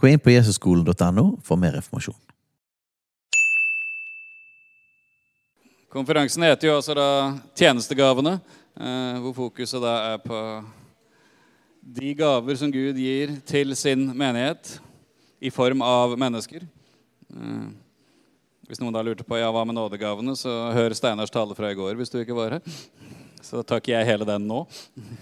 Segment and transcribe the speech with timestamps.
[0.00, 2.16] Gå inn på jesusskolen.no for mer informasjon.
[5.92, 7.08] Konferansen heter jo altså da
[7.58, 8.38] Tjenestegavene,
[8.80, 10.38] eh, hvor fokuset da er på
[11.84, 14.78] de gaver som Gud gir til sin menighet
[15.42, 16.64] i form av mennesker.
[16.64, 17.68] Eh,
[18.70, 21.76] hvis noen da lurte på ja, hva med nådegavene, så hør Steinars tale fra i
[21.76, 22.76] går hvis du ikke var her.
[23.44, 24.64] Så tar ikke jeg hele den nå.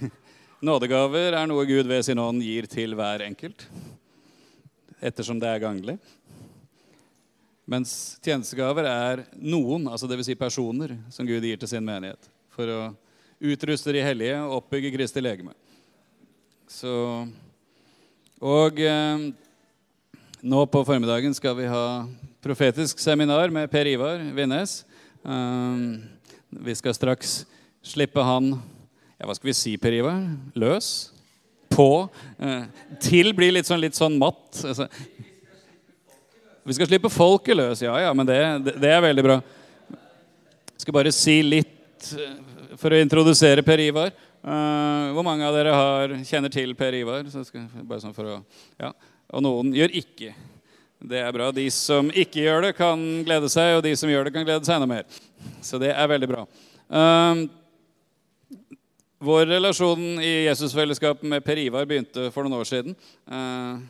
[0.71, 3.67] Nådegaver er noe Gud ved sin ånd gir til hver enkelt,
[5.01, 5.99] ettersom det er ganglig.
[7.69, 10.31] Mens tjenestegaver er noen, altså dvs.
[10.31, 12.81] Si personer, som Gud gir til sin menighet for å
[13.39, 15.53] utruste de hellige og oppbygge Kristi legeme.
[16.69, 16.91] Så,
[18.41, 19.29] og eh,
[20.41, 21.85] nå på formiddagen skal vi ha
[22.45, 24.81] profetisk seminar med Per Ivar Vinnes.
[25.23, 25.85] Eh,
[26.65, 27.43] vi skal straks
[27.85, 28.55] slippe han
[29.19, 30.25] ja, Hva skal vi si, Per Ivar?
[30.57, 31.11] Løs?
[31.79, 32.09] På?
[32.43, 32.67] Uh,
[33.03, 34.51] til blir litt sånn, litt sånn matt.
[34.67, 34.89] Altså,
[36.67, 37.85] vi skal slippe folket løs.
[37.87, 38.39] Ja, ja, men det,
[38.75, 39.39] det, er veldig bra.
[40.75, 44.11] Jeg skal bare si litt uh, for å introdusere Per Ivar.
[44.43, 47.31] Uh, hvor mange av dere har, kjenner til Per Ivar?
[47.31, 48.41] Skal, bare sånn for å,
[48.81, 48.93] ja.
[49.35, 50.35] Og noen gjør ikke.
[50.99, 51.53] Det er bra.
[51.55, 54.67] De som ikke gjør det, kan glede seg, og de som gjør det, kan glede
[54.67, 55.07] seg enda mer.
[55.63, 56.43] Så det er veldig bra.
[56.91, 57.47] Uh,
[59.19, 62.95] vår relasjon i Jesusfellesskapet med Per Ivar begynte for noen år siden.
[63.27, 63.81] Uh,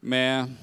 [0.00, 0.54] med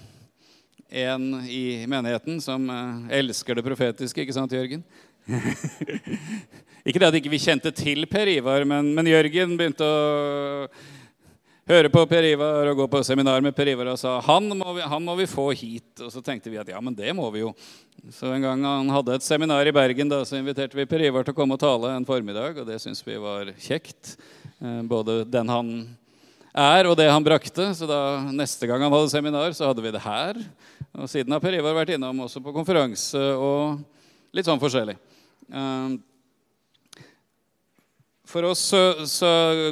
[0.90, 4.82] en i menigheten som uh, elsker det profetiske, ikke sant, Jørgen?
[6.88, 10.68] ikke det at ikke vi ikke kjente til Per Ivar, men, men Jørgen begynte å
[11.70, 14.76] høre på Per Ivar og gå på seminar med Per Ivar og sa han må,
[14.76, 15.92] vi, han må vi få hit.
[16.04, 17.54] Og så tenkte vi at ja, men det må vi jo.
[18.12, 21.26] Så en gang han hadde et seminar i Bergen, da, så inviterte vi Per Ivar
[21.26, 22.60] til å komme og tale en formiddag.
[22.60, 24.16] Og det syntes vi var kjekt.
[24.60, 25.74] Eh, både den han
[26.54, 27.72] er, og det han brakte.
[27.78, 30.40] Så da neste gang han hadde seminar, så hadde vi det her.
[30.94, 33.80] Og siden har Per Ivar vært innom også på konferanse og
[34.36, 34.98] litt sånn forskjellig.
[35.54, 35.96] Uh,
[38.34, 39.28] for oss så, så,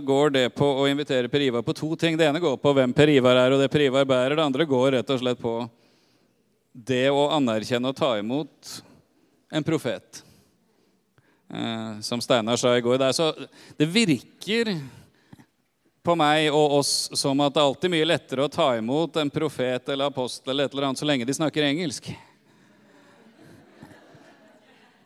[0.05, 2.13] går det på å invitere Per Ivar på to ting.
[2.17, 4.35] Det ene går på hvem Per Ivar er, og det Per Ivar bærer.
[4.37, 5.53] Det andre går rett og slett på
[6.71, 8.75] det å anerkjenne og ta imot
[9.49, 10.21] en profet.
[11.49, 13.01] Eh, som Steinar sa i går.
[13.01, 13.31] Det, så,
[13.81, 14.75] det virker
[16.05, 19.33] på meg og oss som at det er alltid mye lettere å ta imot en
[19.33, 22.13] profet eller apostel eller et eller annet så lenge de snakker engelsk.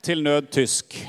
[0.03, 0.99] Til nød tysk.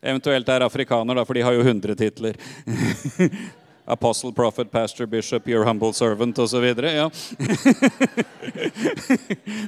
[0.00, 2.38] Eventuelt er afrikaner, da, for de har jo 100 titler.
[3.90, 6.64] Apostle, prophet, pastor, bishop, your humble servant osv.
[6.78, 7.10] Ja.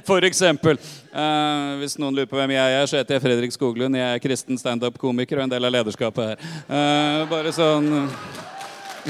[0.07, 0.77] For eksempel.
[1.11, 3.97] Uh, hvis noen lurer på hvem jeg er, så heter jeg Fredrik Skoglund.
[3.99, 6.37] Jeg er kristen standup-komiker og en del av lederskapet her.
[6.69, 8.07] Uh, bare sånn
[9.03, 9.05] I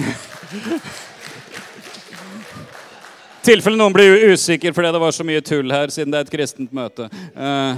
[3.52, 6.34] tilfelle noen blir usikker fordi det var så mye tull her, siden det er et
[6.34, 7.06] kristent møte.
[7.38, 7.78] Uh,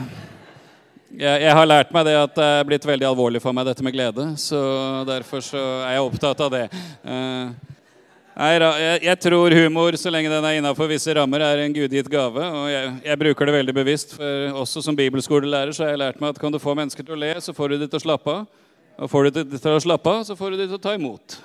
[1.16, 3.86] jeg, jeg, har lært meg det at det er blitt veldig alvorlig for meg, dette
[3.86, 4.28] med glede.
[4.42, 4.60] Så
[5.08, 6.66] derfor så er jeg opptatt av det.
[7.06, 7.54] Uh,
[8.36, 12.44] jeg, jeg, tror humor, så lenge den er innafor visse rammer, er en gudgitt gave.
[12.44, 14.18] Og jeg, jeg, bruker det veldig bevisst.
[14.18, 17.16] For også som bibelskolelærer så har jeg lært meg at kan du få mennesker til
[17.16, 18.44] å le, så får du de til å slappe av.
[18.96, 20.96] Og får du de til å slappe av, så får du de til å ta
[20.96, 21.40] imot.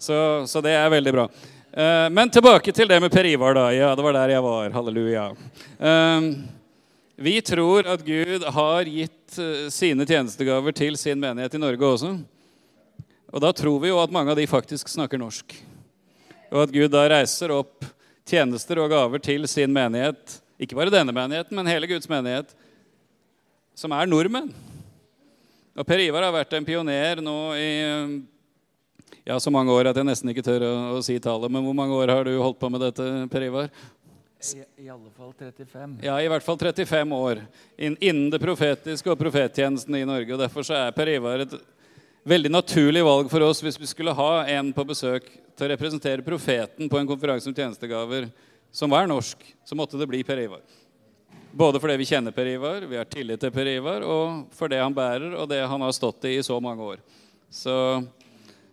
[0.00, 0.16] Så,
[0.48, 1.28] så det er veldig bra.
[1.76, 3.68] Uh, men tilbake til det med Per Ivar, da.
[3.76, 4.72] Ja, det var der jeg var.
[4.72, 5.30] Halleluja.
[5.76, 6.32] Uh,
[7.16, 12.12] vi tror at Gud har gitt eh, sine tjenestegaver til sin menighet i Norge også.
[13.32, 15.56] Og da tror vi jo at mange av de faktisk snakker norsk.
[16.52, 17.88] Og at Gud da reiser opp
[18.28, 22.52] tjenester og gaver til sin menighet, ikke bare denne menigheten, men hele Guds menighet,
[23.76, 24.52] som er nordmenn.
[25.76, 27.70] Og Per Ivar har vært en pioner nå i
[29.26, 31.52] ja, så mange år at jeg nesten ikke tør å, å si tallet.
[31.52, 33.72] Men hvor mange år har du holdt på med dette, Per Ivar?
[34.36, 35.98] I, I, alle fall 35.
[36.04, 37.40] Ja, i hvert fall 35 år
[37.78, 40.34] innen det profetiske og profettjenesten i Norge.
[40.34, 41.54] og Derfor så er Per Ivar et
[42.26, 46.26] veldig naturlig valg for oss hvis vi skulle ha en på besøk til å representere
[46.26, 48.28] profeten på en konferanse om tjenestegaver
[48.74, 50.60] som var norsk, så måtte det bli Per Ivar.
[51.56, 54.82] Både fordi vi kjenner Per Ivar, vi har tillit til Per Ivar, og for det
[54.82, 57.00] han bærer, og det han har stått i i så mange år.
[57.48, 58.04] Så,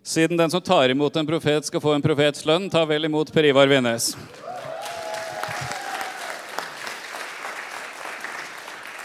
[0.04, 3.32] Siden den som tar imot en profet, skal få en profets lønn, ta vel imot
[3.32, 4.10] Per Ivar Vinnes.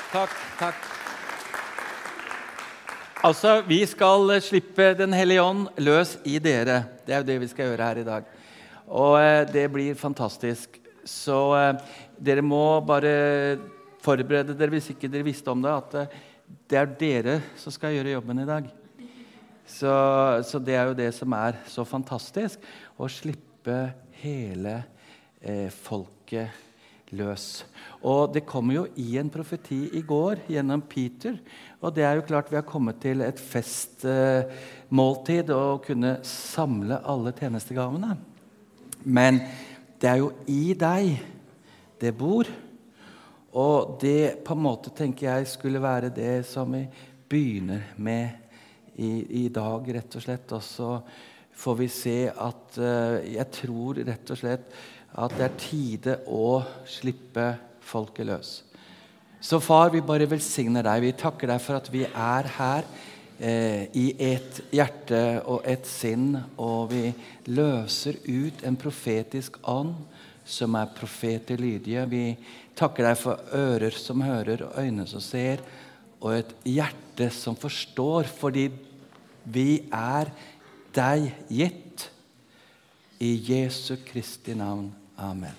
[0.10, 0.86] Takk, takk.
[3.22, 6.80] Altså, vi skal slippe Den hellige ånd løs i dere.
[7.06, 8.32] Det er jo det vi skal gjøre her i dag.
[8.90, 10.80] Og eh, det blir fantastisk.
[11.06, 11.84] Så eh,
[12.18, 13.60] dere må bare
[14.02, 16.16] forberede dere hvis ikke dere visste om det, at eh,
[16.66, 18.72] det er dere som skal gjøre jobben i dag.
[19.70, 19.94] Så,
[20.50, 22.66] så det er jo det som er så fantastisk.
[22.98, 23.78] Å slippe
[24.24, 24.74] hele
[25.38, 26.66] eh, folket
[27.16, 27.66] løs.
[28.06, 31.38] Og det kommer jo i en profeti i går gjennom Peter.
[31.82, 37.32] Og det er jo klart vi har kommet til et festmåltid og kunne samle alle
[37.36, 38.18] tjenestegavene.
[39.04, 39.42] Men
[40.00, 41.20] det er jo i deg
[42.00, 42.46] det bor.
[43.60, 46.86] Og det på en måte tenker jeg skulle være det som vi
[47.30, 48.30] begynner med
[49.00, 50.52] i, i dag, rett og slett.
[50.56, 51.02] Og så
[51.60, 54.66] får vi se at uh, Jeg tror rett og slett
[55.18, 57.52] at det er tide å slippe
[57.90, 58.52] folket løs.
[59.42, 61.02] Så far, vi bare velsigner deg.
[61.06, 62.88] Vi takker deg for at vi er her
[63.40, 67.06] eh, i et hjerte og et sinn, og vi
[67.48, 69.96] løser ut en profetisk ånd
[70.50, 72.04] som er profeter lydige.
[72.12, 72.24] Vi
[72.78, 75.64] takker deg for ører som hører, og øyne som ser,
[76.20, 78.68] og et hjerte som forstår, fordi
[79.48, 80.34] vi er
[80.96, 82.10] deg gitt.
[83.20, 84.99] I Jesu Kristi navn.
[85.20, 85.56] Amen.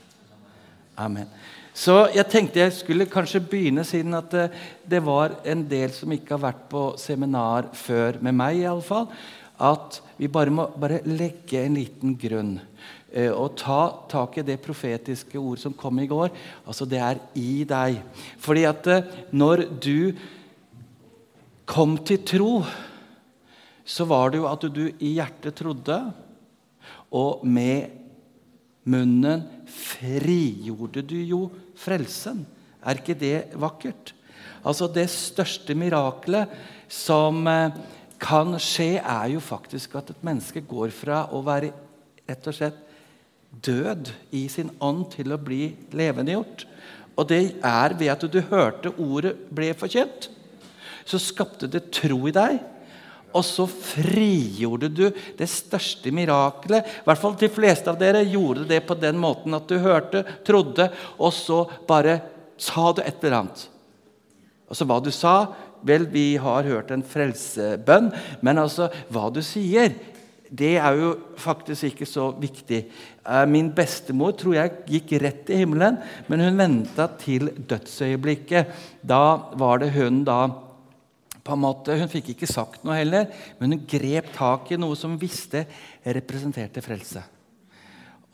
[0.96, 1.28] Amen.
[1.76, 4.46] Så jeg tenkte jeg skulle kanskje begynne, siden at det,
[4.88, 8.84] det, var en del som ikke har vært på seminar før, med meg i alle
[8.84, 9.06] fall,
[9.60, 12.56] at vi bare må bare legge en liten grunn.
[13.12, 16.32] Eh, og ta tak i det profetiske ordet som kom i går.
[16.64, 18.00] Altså, det er i deg.
[18.40, 20.12] Fordi at eh, når du
[21.68, 22.52] kom til tro,
[23.84, 26.00] så var det jo at du i hjertet trodde,
[27.10, 27.99] og med
[28.90, 31.44] munnen frigjorde du jo
[31.78, 32.44] frelsen.
[32.80, 34.14] Er ikke det vakkert?
[34.64, 36.50] Altså Det største miraklet
[36.90, 37.76] som eh,
[38.20, 41.72] kan skje, er jo faktisk at et menneske går fra å være
[42.28, 42.80] rett og slett
[43.50, 46.66] død i sin ånd til å bli levendegjort.
[47.16, 50.28] Og det er ved at du hørte ordet ble forkjent.
[51.04, 52.60] Så skapte det tro i deg.
[53.36, 55.06] Og så frigjorde du
[55.38, 56.86] det største mirakelet.
[56.86, 60.24] I hvert fall De fleste av dere gjorde det på den måten at du hørte,
[60.46, 62.20] trodde, og så bare
[62.60, 63.66] sa du et eller annet.
[64.70, 65.34] Og så hva du sa
[65.80, 68.10] Vel, vi har hørt en frelsebønn,
[68.44, 69.94] men altså hva du sier,
[70.50, 72.82] det er jo faktisk ikke så viktig.
[73.22, 75.96] Eh, min bestemor tror jeg gikk rett i himmelen,
[76.28, 78.74] men hun venta til dødsøyeblikket.
[79.00, 79.22] Da
[79.56, 80.42] var det hun da
[81.44, 83.28] på en måte, Hun fikk ikke sagt noe heller,
[83.58, 85.64] men hun grep tak i noe som hun visste
[86.04, 87.22] representerte frelse.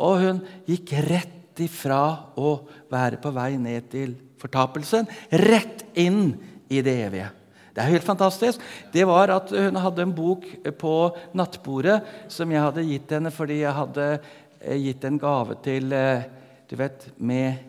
[0.02, 2.58] Og hun gikk rett ifra å
[2.92, 6.34] være på vei ned til fortapelsen, rett inn
[6.68, 7.30] i det evige.
[7.76, 8.60] Det er helt fantastisk.
[8.92, 10.46] Det var at Hun hadde en bok
[10.80, 10.94] på
[11.36, 12.00] nattbordet
[12.32, 16.24] som jeg hadde gitt henne fordi jeg hadde eh, gitt en gave til eh,
[16.66, 17.60] du vet, med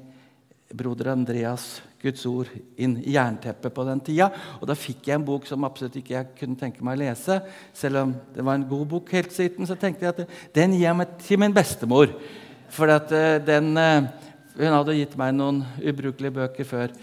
[0.73, 2.49] broder Andreas Guds ord
[2.79, 4.29] inn i jernteppet på den tida.
[4.61, 7.39] Og da fikk jeg en bok som absolutt ikke jeg kunne tenke meg å lese.
[7.75, 10.87] Selv om det var en god bok helt siden, så tenkte jeg at den gir
[10.87, 12.13] jeg meg til min bestemor.
[12.73, 14.09] For at eh, den eh,
[14.57, 16.93] Hun hadde gitt meg noen ubrukelige bøker før.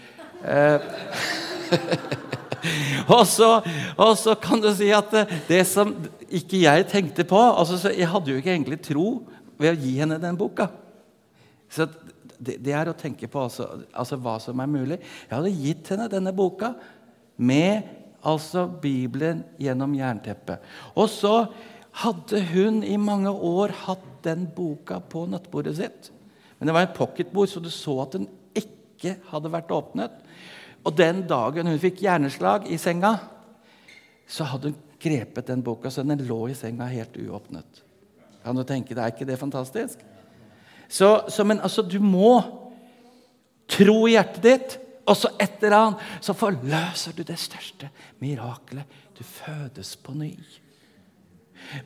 [0.43, 0.89] Eh,
[3.15, 3.61] og, så,
[3.95, 5.13] og, så, kan du si at
[5.47, 5.93] det som
[6.27, 9.07] ikke jeg tenkte på altså Jeg hadde jo ikke egentlig tro
[9.55, 10.67] ved å gi henne den boka.
[11.71, 11.87] Så
[12.39, 14.99] det, er å tenke på altså, altså, hva som er mulig.
[15.27, 16.73] Jeg hadde gitt henne denne boka
[17.37, 17.87] med
[18.25, 20.63] altså Bibelen gjennom jernteppet.
[20.97, 21.35] Og så
[22.01, 26.09] hadde hun i mange år hatt den boka på nattbordet sitt.
[26.57, 28.27] Men det var en pocketbord, så du så at den
[28.57, 30.17] ikke hadde vært åpnet.
[30.85, 33.15] Og den dagen hun fikk hjerneslag i senga,
[34.25, 37.83] så hadde hun grepet den boka, så den lå i senga helt uåpnet.
[38.45, 40.01] Kan du tenke deg, Er ikke det fantastisk?
[40.87, 42.39] Så, så, men altså, du må
[43.71, 46.01] tro i hjertet ditt, og så etter annet.
[46.21, 47.91] så forløser du det største
[48.23, 49.01] mirakelet.
[49.15, 50.33] Du fødes på ny.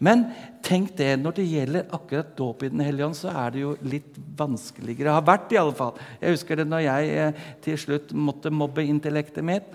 [0.04, 0.26] Men
[0.66, 3.76] tenk det, når det gjelder akkurat dåp i Den hellige ånd, så er det jo
[3.86, 5.08] litt vanskeligere.
[5.08, 5.94] Det Har vært, i alle fall.
[6.20, 9.70] Jeg husker det når jeg eh, til slutt måtte mobbe intellektet mitt.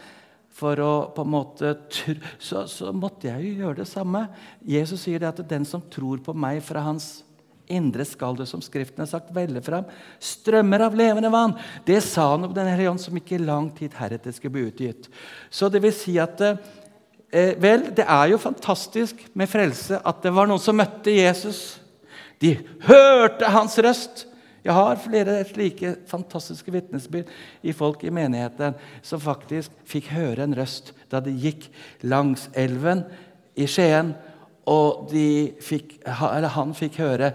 [0.55, 1.73] For å på en måte
[2.39, 4.27] så, så måtte jeg jo gjøre det samme.
[4.63, 7.25] Jesus sier det at den som tror på meg fra hans
[7.67, 9.87] indre skal det, som Skriften har sagt, velle fram
[10.23, 11.57] strømmer av levende vann.
[11.87, 15.09] Det sa han om Den hellige ånd, som ikke lang tid heretter skulle bli utgitt.
[15.51, 20.31] Så det vil si at eh, Vel, det er jo fantastisk med frelse at det
[20.35, 21.81] var noen som møtte Jesus.
[22.39, 22.55] De
[22.87, 24.27] hørte hans røst.
[24.65, 27.29] Jeg har flere slike fantastiske vitnesbyrd
[27.67, 31.67] i folk i menigheten som faktisk fikk høre en røst da de gikk
[32.07, 33.03] langs elven
[33.61, 34.15] i Skien,
[34.71, 35.13] og
[35.65, 37.33] fikk, han fikk høre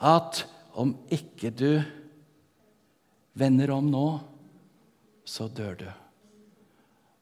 [0.00, 0.44] at
[0.80, 1.82] om ikke du
[3.36, 4.06] vender om nå,
[5.28, 5.88] så dør du.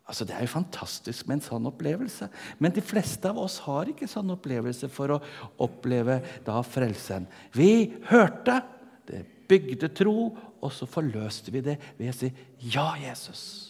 [0.08, 2.30] Altså, Det er jo fantastisk med en sånn opplevelse.
[2.58, 5.22] Men de fleste av oss har ikke sånn opplevelse for å
[5.60, 7.26] oppleve da frelsen.
[7.52, 8.62] Vi hørte,
[9.08, 10.30] det bygde tro,
[10.64, 13.67] og så forløste vi det ved å si 'Ja, Jesus'.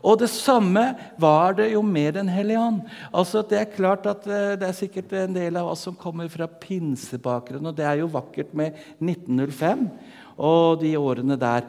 [0.00, 0.82] Og det samme
[1.20, 2.82] var det jo med Den hellige ånd.
[3.12, 6.28] Altså, det er klart at eh, det er sikkert en del av oss som kommer
[6.32, 9.88] fra pinsebakgrunn, og det er jo vakkert med 1905
[10.34, 11.68] og de årene der.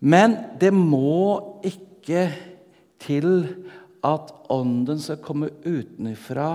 [0.00, 2.28] Men det må ikke
[3.02, 3.32] til
[4.06, 6.50] at ånden skal komme utenfra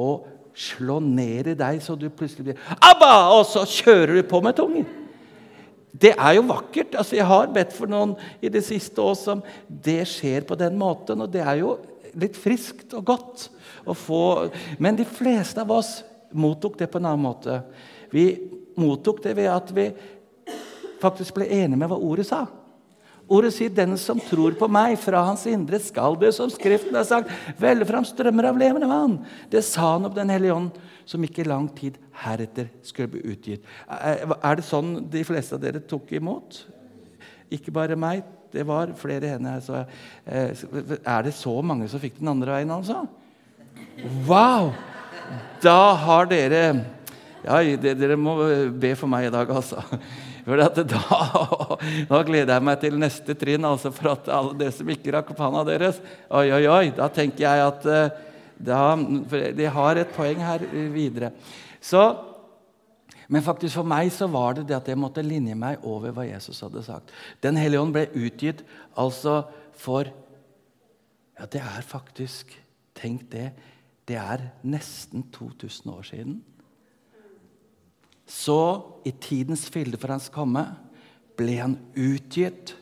[0.00, 3.30] og slå ned i deg, så du plutselig blir Abba!
[3.38, 4.88] Og så kjører du på med tungen.
[5.92, 6.94] Det er jo vakkert.
[6.94, 10.78] altså Jeg har bedt for noen i det siste òg som det skjer på den
[10.78, 11.20] måten.
[11.20, 11.74] Og det er jo
[12.18, 13.48] litt friskt og godt
[13.88, 17.60] å få Men de fleste av oss mottok det på en annen måte.
[18.10, 18.26] Vi
[18.78, 19.90] mottok det ved at vi
[21.00, 22.44] faktisk ble enige med hva ordet sa.
[23.30, 27.04] Ordet sier 'den som tror på meg, fra hans indre skal det', som Skriften har
[27.04, 29.24] sagt, velle fram strømmer av levende vann.
[29.48, 30.70] Det sa han om Den hellige ånd,
[31.06, 33.62] som ikke lang tid heretter skulle bli utgitt.
[33.88, 36.64] Er det sånn de fleste av dere tok imot?
[37.50, 38.24] Ikke bare meg.
[38.50, 39.60] Det var flere hender her.
[39.60, 39.86] Så,
[40.26, 40.50] eh,
[41.06, 43.06] er det så mange som fikk den andre veien, altså?
[44.26, 44.72] Wow!
[45.62, 46.84] Da har dere
[47.44, 48.34] Ja, dere må
[48.80, 49.82] be for meg i dag, altså.
[50.40, 50.70] For da,
[52.08, 55.34] da, gleder jeg meg til neste trinn, altså for at alle dere som ikke rakk
[55.34, 55.98] opp hånda deres
[56.32, 56.86] Oi, oi, oi.
[56.96, 58.16] Da tenker jeg at eh,
[58.56, 58.78] da,
[59.54, 61.30] De har et poeng her videre.
[61.84, 62.00] Så,
[63.28, 66.24] men faktisk for meg så var det det at jeg måtte linje meg over hva
[66.26, 67.12] Jesus hadde sagt.
[67.44, 68.64] Den hellige ånd ble utgitt
[68.98, 69.42] altså
[69.80, 70.08] for
[71.36, 72.56] Ja, det er faktisk
[73.00, 73.52] Tenk det.
[74.04, 76.40] Det er nesten 2000 år siden.
[78.30, 78.60] Så,
[79.02, 80.62] i tidens fylde for hans komme,
[81.34, 82.76] ble han utgitt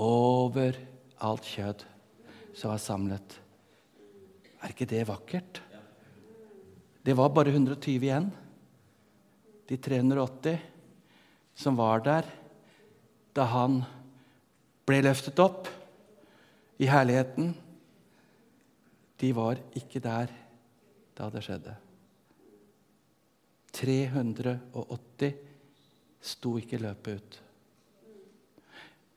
[0.00, 0.78] over
[1.24, 1.84] alt kjød
[2.54, 3.36] som var samlet.
[4.62, 5.60] Er ikke det vakkert?
[7.04, 8.30] Det var bare 120 igjen.
[9.68, 10.56] De 380
[11.54, 12.30] som var der
[13.36, 13.82] da han
[14.88, 15.68] ble løftet opp
[16.80, 17.52] i herligheten,
[19.20, 20.32] de var ikke der
[21.16, 21.74] da det skjedde.
[23.74, 25.34] 380
[26.24, 27.38] sto ikke løpet ut.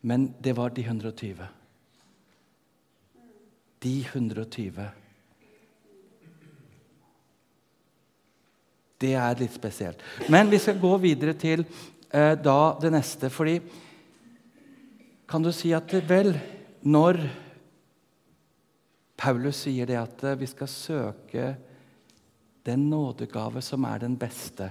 [0.08, 1.48] Men det var de 120.
[3.84, 4.88] De 120.
[8.98, 10.02] Det er litt spesielt.
[10.30, 11.64] Men vi skal gå videre til
[12.10, 13.30] eh, da det neste.
[13.30, 13.60] Fordi
[15.30, 16.34] kan du si at vel,
[16.88, 17.22] når
[19.18, 21.48] Paulus sier det at vi skal søke
[22.68, 24.70] den nådegave som er den beste.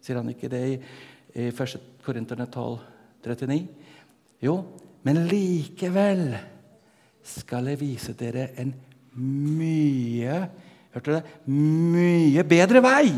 [0.00, 0.76] Sier han ikke det i,
[1.40, 1.76] i 1.
[2.04, 2.78] Korinterne 12,
[3.24, 3.60] 39?
[4.44, 4.56] Jo,
[5.06, 6.24] men likevel
[7.26, 8.74] skal jeg vise dere en
[9.20, 10.42] mye
[10.90, 11.34] Hørte du det?
[11.46, 13.12] Mye bedre vei.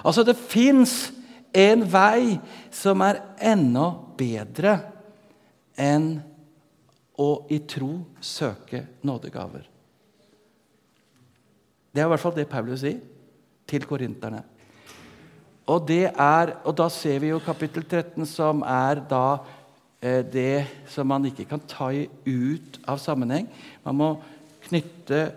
[0.00, 1.10] Altså, det fins
[1.52, 2.38] en vei
[2.72, 3.18] som er
[3.50, 4.72] enda bedre
[5.76, 6.14] enn
[7.20, 7.90] å i tro
[8.24, 9.66] søke nådegaver.
[11.92, 13.02] Det er i hvert fall det Paulus sier
[13.70, 14.42] til korinterne.
[15.70, 19.38] Og, er, og da ser vi jo kapittel 13, som er da
[20.02, 23.46] eh, det som man ikke kan ta ut av sammenheng.
[23.84, 24.10] Man må
[24.66, 25.28] knytte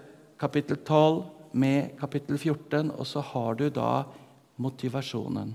[0.42, 1.22] kapittel 12
[1.54, 4.04] med kapittel 14, og så har du da
[4.62, 5.54] motivasjonen.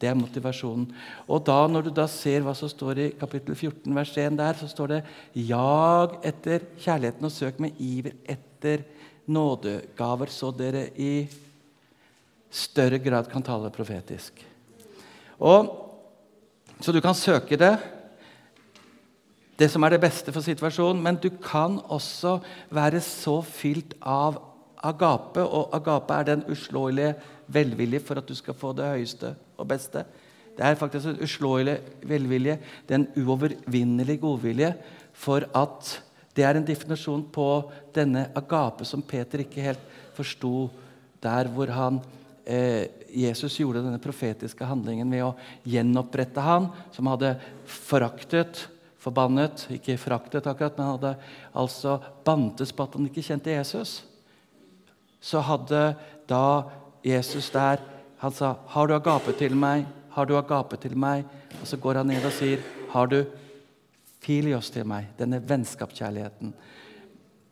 [0.00, 0.86] Det er motivasjonen.
[1.28, 4.56] Og da, når du da ser hva som står i kapittel 14, vers 1 der,
[4.56, 5.02] så står det
[5.34, 8.84] 'Jag etter kjærligheten og søk med iver etter
[9.28, 11.28] nådegaver', så dere i
[12.50, 14.42] større grad kan tale profetisk.
[15.40, 15.70] Og,
[16.80, 17.74] så du kan søke det,
[19.60, 22.38] det som er det beste for situasjonen, men du kan også
[22.72, 24.40] være så fylt av
[24.80, 27.14] agape, og agape er den uslåelige
[27.52, 30.04] velvilje for at du skal få det høyeste og beste.
[30.56, 31.76] Det er faktisk en uslåelig
[32.08, 34.74] velvilje, det er en uovervinnelig godvilje
[35.12, 35.92] for at
[36.36, 37.46] det er en definisjon på
[37.94, 40.70] denne agape som Peter ikke helt forsto
[41.20, 42.00] der hvor han
[42.50, 45.34] Jesus gjorde denne profetiske handlingen ved å
[45.68, 47.36] gjenopprette han som hadde
[47.68, 48.64] foraktet
[49.00, 51.14] forbannet, ikke fraktet akkurat, men hadde
[51.56, 54.00] altså bantes på at han ikke kjente Jesus,
[55.20, 55.94] så hadde
[56.28, 56.44] da
[57.04, 57.80] Jesus der
[58.20, 61.24] Han sa, 'Har du agape til meg?' Har du agape til meg?
[61.62, 62.58] Og så går han ned og sier,
[62.90, 63.24] 'Har du
[64.20, 66.52] filios til meg?' Denne vennskapskjærligheten.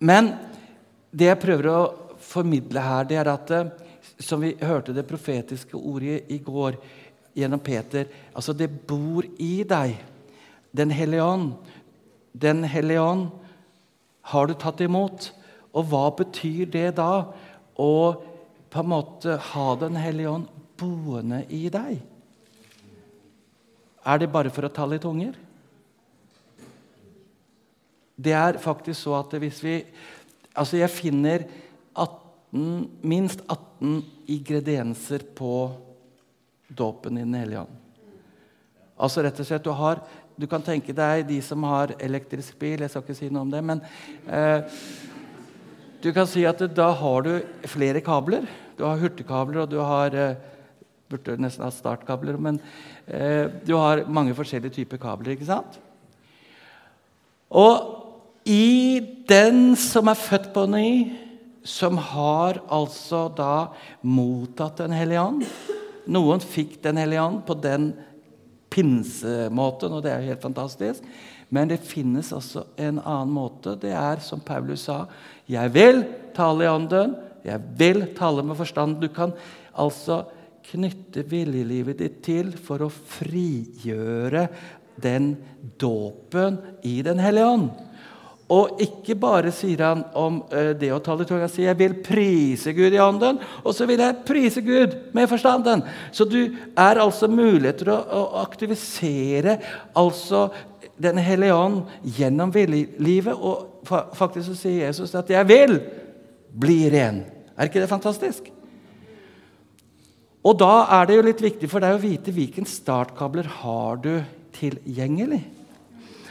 [0.00, 0.38] Men
[1.10, 3.70] det jeg prøver å formidle her, det er at eh,
[4.18, 6.78] som vi hørte det profetiske ordet i går
[7.38, 9.96] gjennom Peter altså Det bor i deg.
[10.74, 11.52] Den hellige ånd.
[12.32, 13.28] Den hellige ånd
[14.32, 15.30] har du tatt imot.
[15.72, 17.28] Og hva betyr det da
[17.78, 17.92] å
[18.68, 20.48] på en måte ha Den hellige ånd
[20.78, 22.00] boende i deg?
[24.08, 25.36] Er det bare for å tale i tunger?
[28.18, 29.80] Det er faktisk så at hvis vi
[30.58, 31.67] Altså, jeg finner 18,
[32.50, 35.70] minst 18 ingredienser på
[36.68, 37.76] dåpen i Den hellige ånd.
[38.98, 40.00] Altså rett og slett, du, har,
[40.36, 43.52] du kan tenke deg de som har elektrisk bil Jeg skal ikke si noe om
[43.52, 43.82] det, men
[44.26, 44.80] eh,
[46.02, 47.32] du kan si at da har du
[47.70, 48.46] flere kabler.
[48.78, 50.38] Du har hurtigkabler, og du har eh,
[51.08, 52.58] Burde nesten ha startkabler, men
[53.08, 55.32] eh, du har mange forskjellige typer kabler.
[55.32, 55.78] ikke sant?
[57.48, 60.90] Og i den som er født på ny,
[61.66, 63.70] som har altså da
[64.06, 65.42] mottatt Den hellige ånd
[66.08, 67.90] Noen fikk Den hellige ånd på den
[68.72, 71.04] pinsemåten, og det er jo helt fantastisk.
[71.48, 73.72] Men det finnes også en annen måte.
[73.80, 75.06] Det er som Paulus sa
[75.48, 76.02] Jeg vil
[76.36, 77.14] tale i ånden.
[77.46, 78.98] Jeg vil tale med forstand.
[79.00, 79.32] Du kan
[79.72, 80.26] altså
[80.68, 84.48] knytte viljelivet ditt til for å frigjøre
[85.00, 85.32] den
[85.80, 87.68] dåpen i Den hellige ånd.
[88.48, 91.44] Og ikke bare sier han om uh, det å tale i tunga.
[91.44, 95.28] Han sier 'jeg vil prise Gud i ånden', og så vil jeg prise Gud med
[95.28, 95.82] forstanden.
[96.12, 99.58] Så du er altså mulighet til å, å aktivisere
[99.94, 100.48] altså
[100.98, 102.50] Den hellige ånd gjennom
[102.98, 103.34] livet.
[103.34, 103.86] Og
[104.18, 105.80] faktisk så sier Jesus at 'jeg vil
[106.58, 107.22] bli ren'.
[107.56, 108.50] Er ikke det fantastisk?
[110.42, 114.22] Og da er det jo litt viktig for deg å vite hvilken startkabler har du
[114.54, 115.57] tilgjengelig.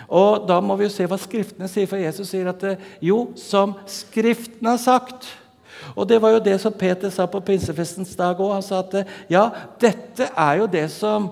[0.07, 2.63] Og Da må vi jo se hva Skriftene sier, for Jesus sier at
[3.03, 5.27] jo, som Skriftene har sagt.
[5.95, 8.53] Og Det var jo det som Peter sa på pinsefestens dag òg.
[8.55, 11.31] Han sa at ja, dette er jo det som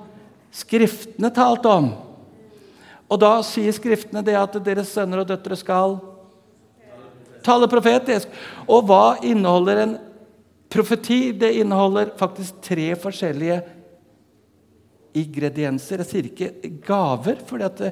[0.55, 1.93] Skriftene talte om.
[3.11, 5.97] Og da sier Skriftene det at deres sønner og døtre skal
[7.45, 8.27] tale profetisk.
[8.67, 9.95] Og hva inneholder en
[10.71, 11.29] profeti?
[11.31, 13.61] Det inneholder faktisk tre forskjellige
[15.15, 16.03] ingredienser.
[16.03, 17.41] Jeg sier ikke gaver.
[17.65, 17.83] At,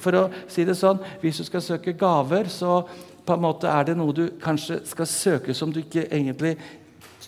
[0.00, 2.82] for å si det sånn, Hvis du skal søke gaver, så
[3.28, 6.56] på en måte er det noe du kanskje skal søke som du ikke egentlig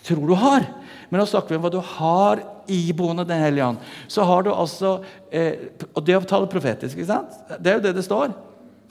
[0.01, 0.65] tror du har.
[1.09, 3.81] Men nå snakker vi om hva du har iboende Den hellige ånd.
[4.07, 7.35] Så har du altså eh, Og det å tale profetisk, ikke sant?
[7.59, 8.33] Det er jo det det står.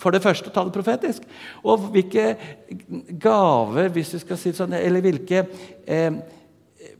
[0.01, 1.25] For det første å tale profetisk.
[1.65, 2.35] Og hvilke
[3.21, 5.45] gaver, hvis du skal si det sånn, eller hvilke
[5.85, 6.21] eh,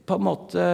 [0.05, 0.65] på en måte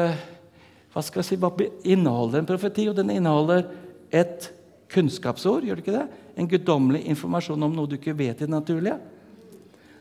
[0.97, 1.51] hva skal jeg si, hva
[1.85, 2.87] inneholder en profeti?
[2.89, 3.67] Og den inneholder
[4.09, 4.47] et
[4.89, 5.61] kunnskapsord.
[5.61, 6.07] gjør det ikke det?
[6.41, 8.95] En guddommelig informasjon om noe du ikke vet i det naturlige.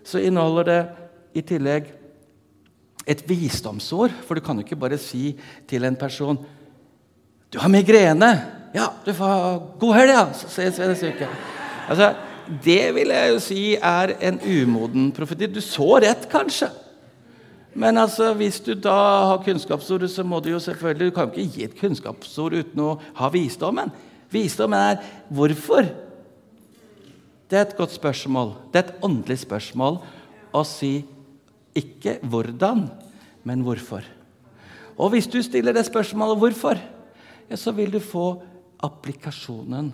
[0.08, 0.78] Så inneholder det
[1.36, 1.90] i tillegg
[3.04, 4.14] et visdomsord.
[4.24, 5.34] For du kan jo ikke bare si
[5.68, 6.38] til en person
[7.52, 8.40] 'Du har migrene.'
[8.74, 11.28] 'Ja, du får ha god helg, ja.' Så ses vi neste uke.
[11.88, 12.14] Altså,
[12.64, 15.46] det vil jeg jo si er en umoden profeti.
[15.46, 16.70] Du så rett, kanskje.
[17.76, 18.96] Men altså, hvis du da
[19.30, 22.80] har kunnskapsordet, så må du jo selvfølgelig Du kan jo ikke gi et kunnskapsord uten
[22.80, 23.92] å ha visdommen.
[24.32, 25.90] Visdommen er hvorfor.
[27.46, 28.54] Det er et godt spørsmål.
[28.72, 30.00] Det er et åndelig spørsmål
[30.56, 31.04] å si
[31.76, 32.86] ikke hvordan,
[33.44, 34.06] men hvorfor.
[34.96, 36.80] Og hvis du stiller det spørsmålet 'hvorfor',
[37.50, 38.42] ja, så vil du få
[38.82, 39.92] applikasjonen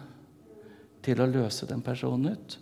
[1.02, 2.58] til å løse den personen ut.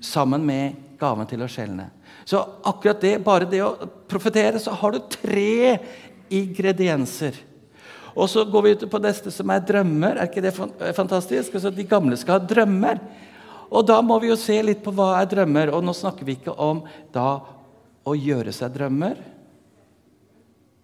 [0.00, 1.90] Sammen med gaven til å skjelne.
[2.24, 3.74] Så akkurat det, bare det å
[4.08, 5.78] profetere, så har du tre
[6.32, 7.36] ingredienser.
[8.12, 10.20] Og så går vi ut på neste, som er drømmer.
[10.20, 10.52] Er ikke det
[10.96, 11.54] fantastisk?
[11.56, 13.00] Altså, de gamle skal ha drømmer.
[13.72, 15.72] Og da må vi jo se litt på hva er drømmer.
[15.72, 16.84] Og nå snakker vi ikke om
[17.14, 17.40] da
[18.04, 19.22] å gjøre seg drømmer.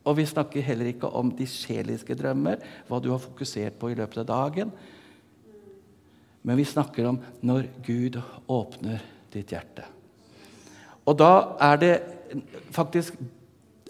[0.09, 3.99] Og vi snakker heller ikke om de sjeliske drømmer, hva du har fokusert på i
[3.99, 4.73] løpet av dagen.
[6.49, 8.17] Men vi snakker om når Gud
[8.49, 9.05] åpner
[9.35, 9.85] ditt hjerte.
[11.09, 11.33] Og da
[11.71, 11.95] er det
[12.75, 13.17] faktisk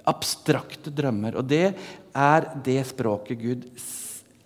[0.08, 1.38] abstrakte drømmer.
[1.38, 1.72] Og det
[2.16, 3.66] er det språket Gud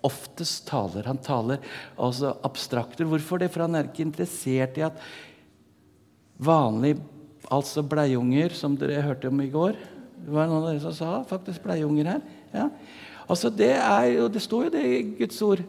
[0.03, 1.07] oftest taler.
[1.07, 1.63] Han taler
[1.95, 3.07] altså abstrakter.
[3.07, 3.51] Hvorfor det?
[3.53, 4.99] For han er ikke interessert i at
[6.43, 6.99] vanlige
[7.53, 9.75] altså bleiunger, som dere hørte om i går
[10.23, 12.21] Det var noen av dere som sa faktisk bleiunger her.
[12.53, 12.69] Ja.
[13.27, 15.63] Altså det, er, jo, det står jo det i Guds ord.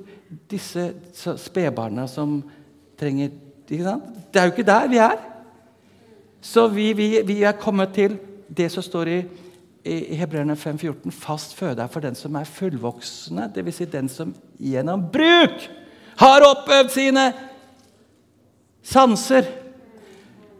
[0.50, 0.92] Disse
[1.42, 2.40] spedbarna som
[2.98, 3.32] trenger
[3.64, 4.10] ikke sant?
[4.30, 5.33] Det er jo ikke der vi er.
[6.44, 8.18] Så vi, vi, vi er kommet til
[8.52, 9.18] det som står i,
[9.88, 13.78] i Hebreerne 5,14.: Fast føde er for den som er fullvoksne, dvs.
[13.80, 15.64] Si den som gjennom bruk
[16.20, 17.24] har oppøvd sine
[18.84, 19.48] sanser.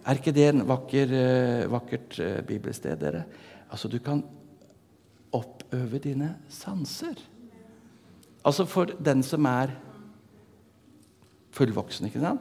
[0.05, 3.25] Er ikke det en vakker, eh, vakkert eh, bibelsted, dere?
[3.71, 4.25] Altså, du kan
[5.33, 7.21] oppøve dine sanser.
[8.45, 9.73] Altså for den som er
[11.55, 12.07] fullvoksen.
[12.07, 12.41] ikke sant?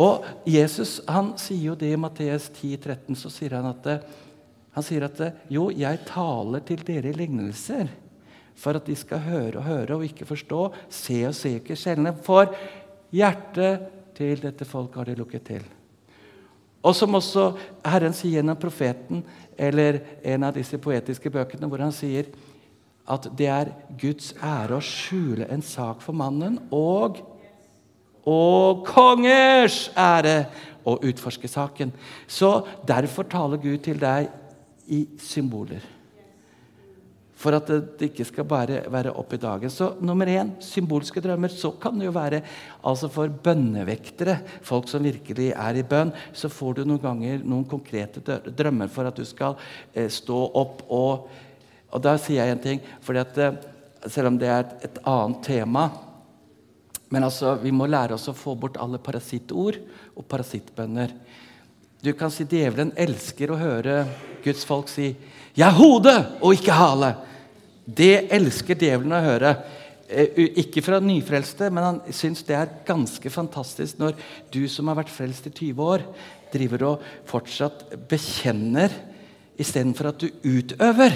[0.00, 3.90] Og Jesus han sier jo det i Matteus 10, 13, så sier han at
[4.72, 5.18] han sier at
[5.52, 7.90] jo, jeg taler til dere i lignelser
[8.56, 12.14] for at de skal høre og høre og ikke forstå, se og se ikke sjeldne.
[12.24, 12.52] For
[13.12, 15.66] hjertet til dette folk har de lukket til.
[16.82, 17.52] Og som også
[17.86, 19.22] Herren sier gjennom profeten,
[19.56, 22.32] eller en av disse poetiske bøkene, hvor han sier
[23.12, 27.20] at det er Guds ære å skjule en sak for mannen, og,
[28.28, 30.36] og kongers ære
[30.86, 31.92] å utforske saken.
[32.26, 34.30] Så derfor taler Gud til deg
[34.92, 35.82] i symboler.
[37.42, 37.66] For at
[37.98, 39.70] det ikke skal bare være opp i dagen.
[39.72, 41.50] Så nummer én symbolske drømmer.
[41.50, 42.42] Så kan det jo være
[42.86, 47.66] altså for bønnevektere, folk som virkelig er i bønn, så får du noen ganger noen
[47.66, 49.58] konkrete drømmer for at du skal
[49.94, 51.32] eh, stå opp og
[51.92, 53.56] Og da sier jeg en ting, fordi at eh,
[54.08, 55.82] selv om det er et annet tema
[57.12, 59.76] Men altså, vi må lære oss å få bort alle parasittord
[60.16, 61.12] og parasittbønner.
[62.02, 63.98] Du kan si djevelen elsker å høre
[64.42, 65.14] Guds folk si
[65.54, 67.16] 'Jeg er hode og ikke hale'.
[67.86, 69.56] Det elsker djevelen å høre.
[70.08, 74.14] Eh, ikke fra nyfrelste, men han syns det er ganske fantastisk når
[74.50, 76.02] du som har vært frelst i 20 år,
[76.52, 78.90] driver og fortsatt bekjenner
[79.58, 81.12] istedenfor at du utøver.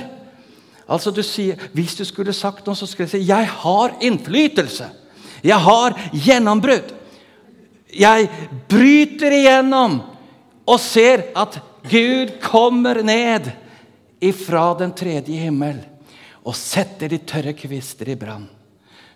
[0.89, 5.06] Altså du sier, Hvis du skulle sagt noe, så skulle jeg si 'Jeg har innflytelse'.
[5.43, 6.93] Jeg har gjennombrudd.
[7.97, 8.29] Jeg
[8.69, 10.01] bryter igjennom
[10.67, 13.49] og ser at Gud kommer ned
[14.21, 15.79] ifra den tredje himmel
[16.47, 18.47] og setter de tørre kvister i brann,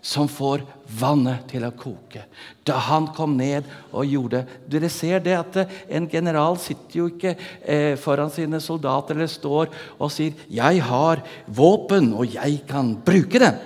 [0.03, 0.63] som får
[0.99, 2.25] vannet til å koke.
[2.67, 7.35] Da han kom ned og gjorde Dere ser det at en general sitter jo ikke
[7.61, 13.39] eh, foran sine soldater eller står og sier 'Jeg har våpen, og jeg kan bruke
[13.39, 13.59] den'.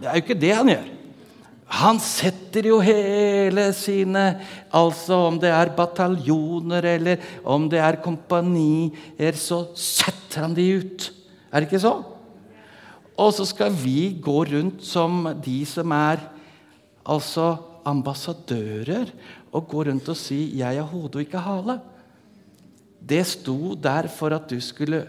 [0.00, 0.99] Det er jo ikke det han gjør.
[1.70, 4.24] Han setter jo hele sine
[4.74, 11.06] Altså om det er bataljoner eller om det er kompanier, så setter han de ut.
[11.50, 11.94] Er det ikke så?
[13.20, 16.22] Og så skal vi gå rundt som de som er
[17.02, 17.56] altså
[17.90, 19.10] ambassadører,
[19.50, 21.80] og gå rundt og si 'jeg er hode og ikke hale'.
[23.02, 25.06] Det sto der for at du skulle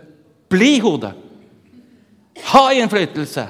[0.50, 1.14] bli hode.
[2.44, 3.48] Ha innflytelse.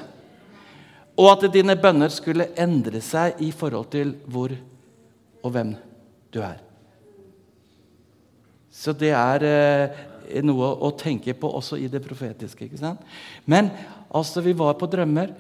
[1.20, 4.54] Og at dine bønner skulle endre seg i forhold til hvor
[5.42, 5.74] og hvem
[6.32, 6.60] du er.
[8.72, 10.04] Så det er eh,
[10.46, 12.70] noe å tenke på også i det profetiske.
[12.70, 13.02] ikke sant?
[13.46, 13.74] Men
[14.12, 15.32] Altså, vi var på drømmer.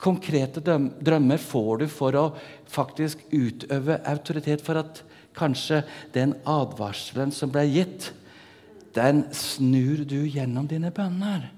[0.00, 2.24] Konkrete drømmer får du for å
[2.70, 4.64] faktisk utøve autoritet.
[4.64, 5.02] For at
[5.36, 5.82] kanskje
[6.14, 8.10] den advarselen som ble gitt,
[8.96, 11.50] den snur du gjennom dine bønner.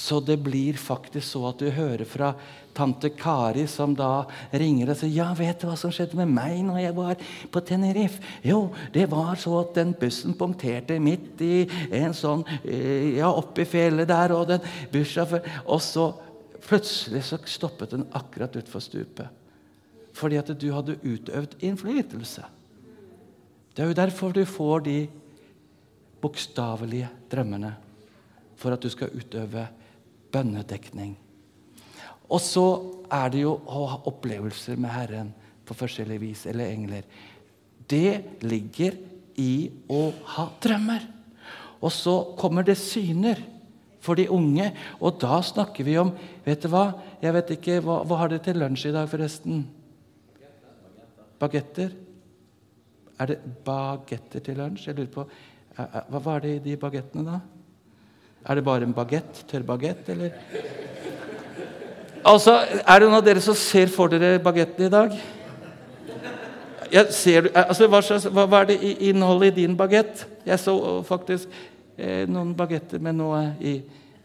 [0.00, 2.30] Så det blir faktisk så at du hører fra
[2.76, 4.24] tante Kari, som da
[4.56, 7.60] ringer og sier ja, 'Vet du hva som skjedde med meg når jeg var på
[7.60, 13.28] Tenerife?' 'Jo, det var så at den bussen punkterte midt i en sånn eh, Ja,
[13.28, 16.06] oppi fjellet der, og den bussjåføren Og så
[16.64, 19.28] plutselig så stoppet den akkurat utfor stupet.
[20.12, 22.44] Fordi at du hadde utøvd innflytelse.
[23.74, 25.08] Det er jo derfor du får de
[26.20, 27.74] bokstavelige drømmene.
[28.56, 29.66] For at du skal utøve
[30.32, 31.14] bønnedekning.
[32.30, 32.66] Og så
[33.10, 35.32] er det jo å ha opplevelser med Herren
[35.66, 37.06] på forskjellig vis, eller engler.
[37.90, 38.98] Det ligger
[39.40, 40.02] i å
[40.36, 41.06] ha drømmer.
[41.80, 43.40] Og så kommer det syner
[44.00, 46.12] for de unge, og da snakker vi om
[46.44, 46.86] Vet du hva?
[47.20, 49.64] Jeg vet ikke, Hva, hva har dere til lunsj i dag, forresten?
[51.40, 51.92] Bagetter?
[53.20, 54.88] Er det bagetter til lunsj?
[54.88, 55.26] Jeg lurer på,
[55.76, 57.59] Hva var det i de bagettene, da?
[58.48, 59.42] Er det bare en bagett?
[59.50, 60.32] Tørr bagett, eller?
[62.24, 65.16] Altså, Er det noen av dere som ser for dere bagetten i dag?
[67.14, 70.24] Ser, altså, hva, hva, hva, er det innholdet i din bagett?
[70.46, 70.74] Jeg så
[71.06, 71.52] faktisk
[71.96, 73.76] eh, noen bagetter med noe i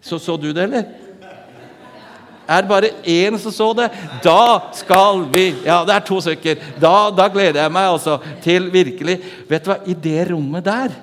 [0.01, 0.88] så, så du det, eller?
[2.45, 3.89] Er det bare én som så det?
[4.23, 6.60] Da skal vi Ja, det er to stykker.
[6.82, 9.17] Da, da gleder jeg meg altså til virkelig
[9.49, 9.80] Vet du hva?
[9.86, 10.93] I det rommet der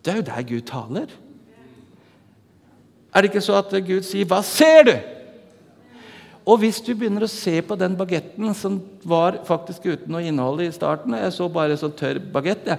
[0.00, 1.12] Det er jo der Gud taler.
[3.12, 5.00] Er det ikke så at Gud sier 'Hva ser du?'
[6.46, 10.64] Og hvis du begynner å se på den bagetten som var faktisk uten noe innhold
[10.64, 12.66] i starten Jeg så bare sånn tørr bagett.
[12.66, 12.76] Ja.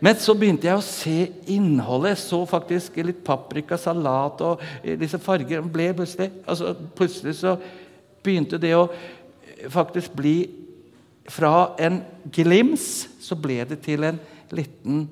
[0.00, 2.14] Men så begynte jeg å se innholdet.
[2.14, 4.62] Jeg så faktisk litt paprika, salat og
[5.00, 5.60] disse farger.
[5.60, 7.56] Ble plutselig, altså plutselig så
[8.22, 8.88] begynte det å
[9.68, 10.56] faktisk bli
[11.30, 12.00] Fra en
[12.32, 14.16] glims så ble det til en
[14.50, 15.04] liten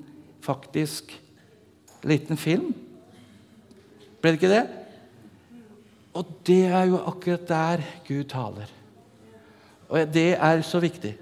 [0.42, 1.12] faktisk
[2.02, 2.72] liten film.
[4.18, 4.64] Ble det ikke det?
[6.18, 8.70] Og det er jo akkurat der Gud taler.
[9.88, 11.14] Og det er så viktig.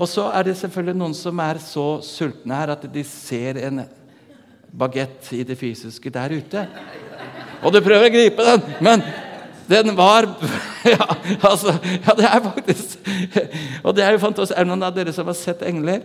[0.00, 3.82] Og så er det selvfølgelig noen som er så sultne her at de ser en
[4.70, 6.64] bagett i det fysiske der ute.
[7.60, 9.04] Og du prøver å gripe den, men
[9.70, 10.26] den var
[10.94, 11.06] ja,
[11.46, 12.96] altså, ja, det er faktisk
[13.86, 14.56] Og det er jo fantastisk.
[14.56, 16.02] Er det noen av dere som har sett engler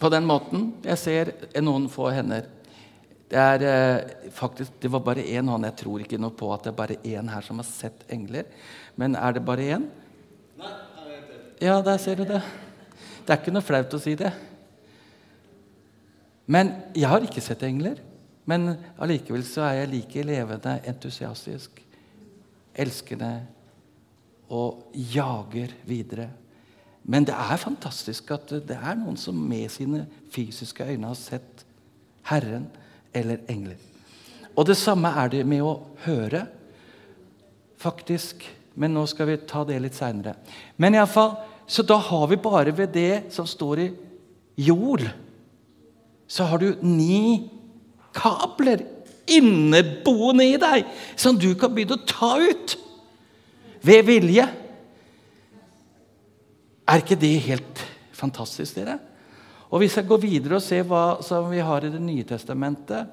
[0.00, 0.70] på den måten?
[0.86, 1.32] Jeg ser
[1.64, 2.46] noen få hender.
[3.26, 5.66] Det er eh, faktisk, det var bare én hånd.
[5.66, 8.46] Jeg tror ikke noe på at det er bare én her som har sett engler.
[8.94, 9.88] Men er det bare én?
[10.60, 10.74] Nei.
[11.62, 12.42] Ja, der ser du det.
[13.24, 14.30] Det er ikke noe flaut å si det.
[16.46, 17.98] Men jeg har ikke sett engler.
[18.46, 21.80] Men allikevel så er jeg like levende entusiastisk,
[22.78, 23.30] elskende
[24.54, 26.28] og jager videre.
[27.02, 31.64] Men det er fantastisk at det er noen som med sine fysiske øyne har sett
[32.26, 32.68] Herren
[33.16, 33.78] eller engler.
[34.56, 35.74] Og det samme er det med å
[36.06, 36.46] høre,
[37.80, 38.44] faktisk.
[38.76, 40.36] Men nå skal vi ta det litt seinere.
[40.80, 43.88] Men iallfall, så da har vi bare ved det som står i
[44.66, 45.04] jord,
[46.28, 47.48] så har du ni
[48.16, 48.84] kabler
[49.26, 50.86] inneboende i deg
[51.18, 52.76] som du kan begynne å ta ut
[53.86, 54.46] ved vilje.
[56.86, 57.82] Er ikke det helt
[58.14, 58.98] fantastisk, dere?
[59.70, 63.08] Og Hvis jeg går videre og ser hva som vi har i Det nye testamentet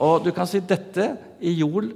[0.00, 1.12] og du kan si Dette
[1.44, 1.90] i jord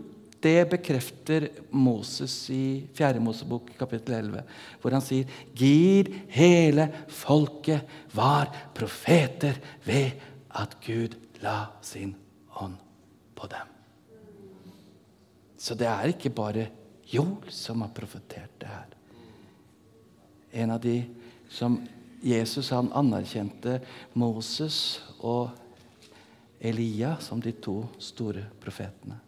[0.44, 3.20] det bekrefter Moses i 4.
[3.24, 4.42] Mosebok kapittel 11,
[4.82, 10.20] hvor han sier Gir hele folket var profeter ved
[10.60, 12.12] at Gud la sin
[12.60, 12.76] ånd
[13.32, 13.72] på dem.
[15.56, 16.68] Så det er ikke bare
[17.08, 18.90] jord som har profetert det her.
[20.60, 20.98] En av de
[21.48, 21.80] som
[22.24, 23.78] Jesus han anerkjente
[24.16, 25.50] Moses og
[26.64, 29.18] Elia som de to store profetene.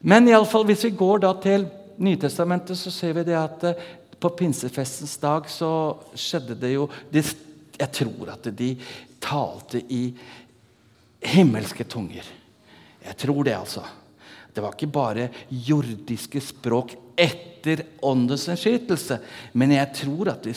[0.00, 1.66] Men i alle fall, hvis vi går da til
[2.00, 3.88] Nytestamentet, så ser vi det at eh,
[4.20, 5.70] på pinsefestens dag så
[6.16, 7.22] skjedde det jo de,
[7.80, 8.70] Jeg tror at de
[9.20, 10.14] talte i
[11.20, 12.24] himmelske tunger.
[13.04, 13.84] Jeg tror det, altså.
[14.54, 19.20] Det var ikke bare jordiske språk etter åndens innskytelse.
[19.52, 20.54] Men jeg tror at de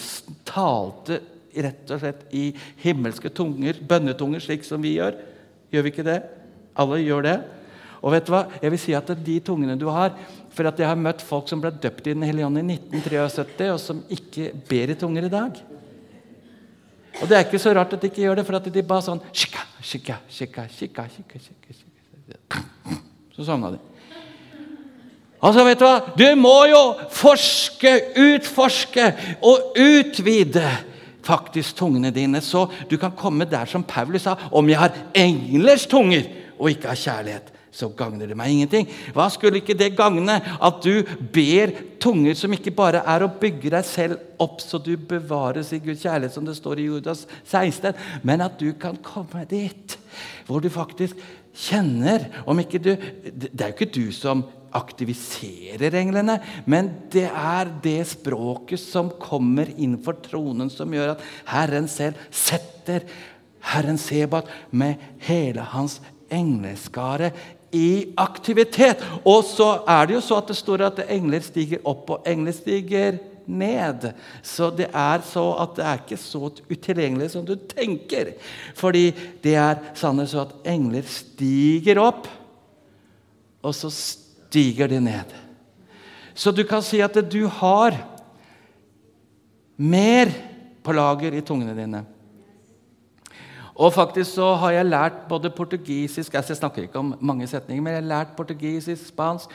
[0.47, 1.19] talte
[1.53, 2.47] rett og slett i
[2.81, 5.17] himmelske tunger, bønnetunger, slik som vi gjør.
[5.73, 6.21] Gjør vi ikke det?
[6.79, 7.35] Alle gjør det.
[8.03, 8.45] Og vet du hva?
[8.61, 10.11] Jeg vil si at de tungene du har
[10.53, 13.69] For at jeg har møtt folk som ble døpt i Den hellige ånd i 1973,
[13.73, 15.61] og som ikke ber i tunger i dag.
[17.21, 19.05] Og det er ikke så rart at de ikke gjør det, for at de bare
[19.05, 19.21] sånn.
[23.33, 23.81] Så sovna de.
[25.43, 25.97] Altså, vet Du hva?
[26.15, 29.09] Du må jo forske, utforske
[29.43, 30.67] og utvide
[31.23, 35.87] faktisk tungene dine, så du kan komme der som Paulus sa om jeg har englers
[35.87, 36.27] tunger
[36.59, 38.89] og ikke har kjærlighet, så gagner det meg ingenting.
[39.15, 41.01] Hva skulle ikke det gagne at du
[41.33, 45.81] ber tunger som ikke bare er å bygge deg selv opp så du bevares i
[45.83, 49.97] Guds kjærlighet, som det står i Judas 16, men at du kan komme dit
[50.47, 51.17] hvor du faktisk
[51.53, 52.89] kjenner Om ikke du
[53.29, 54.41] Det er jo ikke du som
[54.77, 61.89] aktiviserer englene, men det er det språket som kommer innenfor tronen, som gjør at Herren
[61.91, 63.05] selv setter
[63.63, 65.99] Herren Sebat med hele hans
[66.33, 67.31] engleskare
[67.73, 69.01] i aktivitet.
[69.25, 72.55] Og så er det jo så at det står at engler stiger opp, og engler
[72.55, 74.11] stiger ned.
[74.45, 78.35] Så det er så at det er ikke så utilgjengelig som du tenker.
[78.79, 79.09] Fordi
[79.43, 82.27] det er sannelig så at engler stiger opp,
[83.63, 84.22] og så stiger
[84.53, 85.33] stiger de ned.
[86.37, 87.97] Så du kan si at du har
[89.77, 90.29] mer
[90.83, 92.03] på lager i tungene dine.
[93.73, 97.81] Og faktisk så har jeg lært både portugisisk altså Jeg snakker ikke om mange setninger,
[97.81, 99.49] men jeg har lært portugisisk, spansk,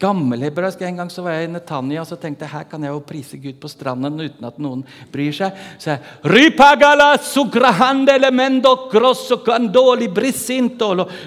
[0.00, 0.80] gammelhebraisk.
[0.82, 3.04] En gang så var jeg i Netanya og så tenkte jeg, her kan jeg jo
[3.06, 5.56] prise Gud på stranden uten at noen bryr seg.
[5.78, 6.02] Så jeg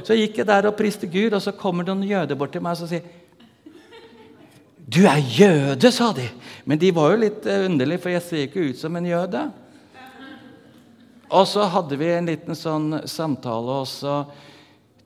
[0.08, 2.80] Så gikk jeg der og priste Gud, og så kommer noen jøder bort til meg
[2.80, 3.20] og sier
[4.92, 6.26] du er jøde, sa de.
[6.68, 9.44] Men de var jo litt eh, underlige, for jeg ser ikke ut som en jøde.
[11.32, 14.18] Og så hadde vi en liten sånn samtale, og så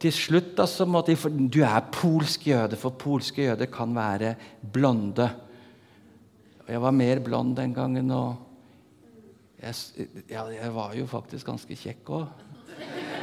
[0.01, 4.35] til slutt da, så måtte for Du er polsk jøde, for polske jøder kan være
[4.61, 5.29] blonde.
[6.67, 8.35] Jeg var mer blond den gangen, og
[9.61, 9.75] jeg,
[10.29, 12.43] ja, jeg var jo faktisk ganske kjekk òg.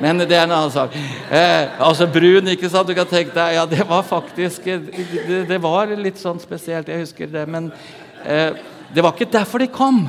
[0.01, 0.95] Men det er en annen sak.
[1.31, 2.89] Eh, altså brun, ikke sant?
[2.89, 6.89] Du kan tenke deg, ja, Det var faktisk det, det var litt sånn spesielt.
[6.89, 7.45] Jeg husker det.
[7.51, 7.69] Men
[8.25, 8.57] eh,
[8.95, 10.07] det var ikke derfor de kom.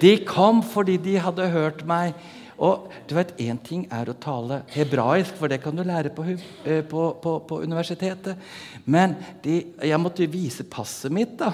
[0.00, 2.16] De kom fordi de hadde hørt meg.
[2.62, 6.24] Og du vet, Én ting er å tale hebraisk, for det kan du lære på,
[6.30, 8.38] eh, på, på, på universitetet.
[8.84, 11.34] Men de, jeg måtte vise passet mitt.
[11.40, 11.52] da.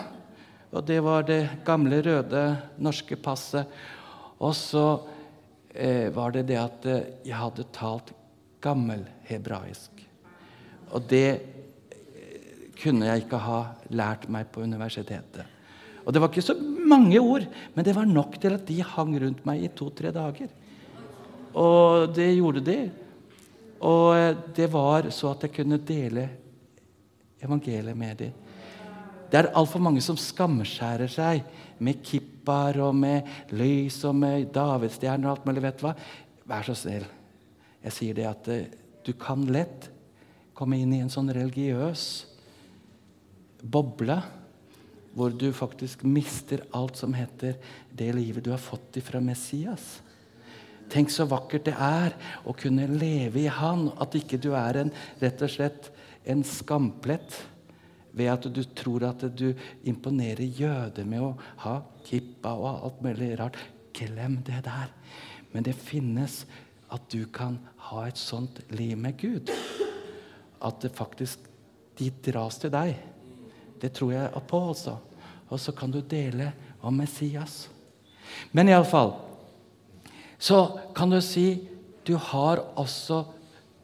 [0.77, 2.43] Og det var det gamle, røde
[2.85, 3.71] norske passet.
[4.39, 4.85] Og så
[5.73, 8.13] eh, var det det at eh, jeg hadde talt
[8.65, 10.05] gammelhebraisk.
[10.93, 15.57] Og det eh, kunne jeg ikke ha lært meg på universitetet.
[16.05, 16.55] Og Det var ikke så
[16.89, 17.45] mange ord,
[17.75, 20.49] men det var nok til at de hang rundt meg i to-tre dager.
[21.55, 22.79] Og det gjorde de.
[23.87, 26.29] Og eh, det var så at jeg kunne dele
[27.43, 28.33] evangeliet med dem.
[29.29, 31.45] Det er altfor mange som skamskjærer seg
[31.85, 35.63] med kippaer og med lys og med davidstjerner og alt mulig.
[35.63, 35.95] vet du hva?
[36.49, 37.05] Vær så snill.
[37.85, 38.65] Jeg sier det at uh,
[39.05, 39.91] du kan lett
[40.57, 42.07] komme inn i en sånn religiøs
[43.63, 44.17] boble
[45.19, 47.57] hvor du faktisk mister alt som heter
[47.95, 49.99] det livet du har fått ifra Messias.
[50.89, 52.15] Tenk så vakkert det er
[52.49, 55.91] å kunne leve i Han, at ikke du er en, rett og slett
[56.29, 57.37] en skamplett
[58.17, 59.53] ved at du tror at du
[59.87, 61.77] imponerer jøder med å ha
[62.09, 63.59] kippa og alt mulig rart.
[63.95, 64.91] Glem det der.
[65.53, 66.43] Men det finnes
[66.93, 67.59] at du kan
[67.91, 69.53] ha et sånt liv med Gud.
[70.65, 71.45] At det faktisk
[71.99, 72.97] de dras til deg.
[73.79, 74.97] Det tror jeg på også.
[75.49, 77.67] Og så kan du dele om Messias.
[78.53, 79.15] Men iallfall
[80.39, 81.69] så kan du si
[82.07, 83.25] du har også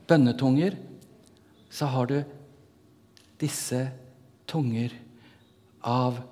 [0.08, 0.76] bønnetunger.
[1.70, 2.20] Så har du
[3.42, 3.80] disse
[4.46, 4.94] tunger
[5.82, 6.22] av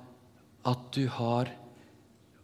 [0.64, 1.50] at du har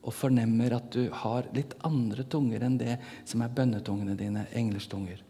[0.08, 2.96] og fornemmer at du har litt andre tunger enn det
[3.28, 5.20] som er bønnetungene dine, englerstunger.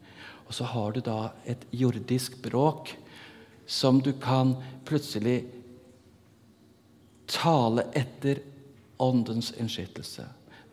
[0.47, 2.93] Og så har du da et jordisk bråk
[3.69, 4.55] som du kan
[4.89, 5.43] plutselig
[7.29, 8.41] tale etter
[9.03, 10.25] åndens innskytelse.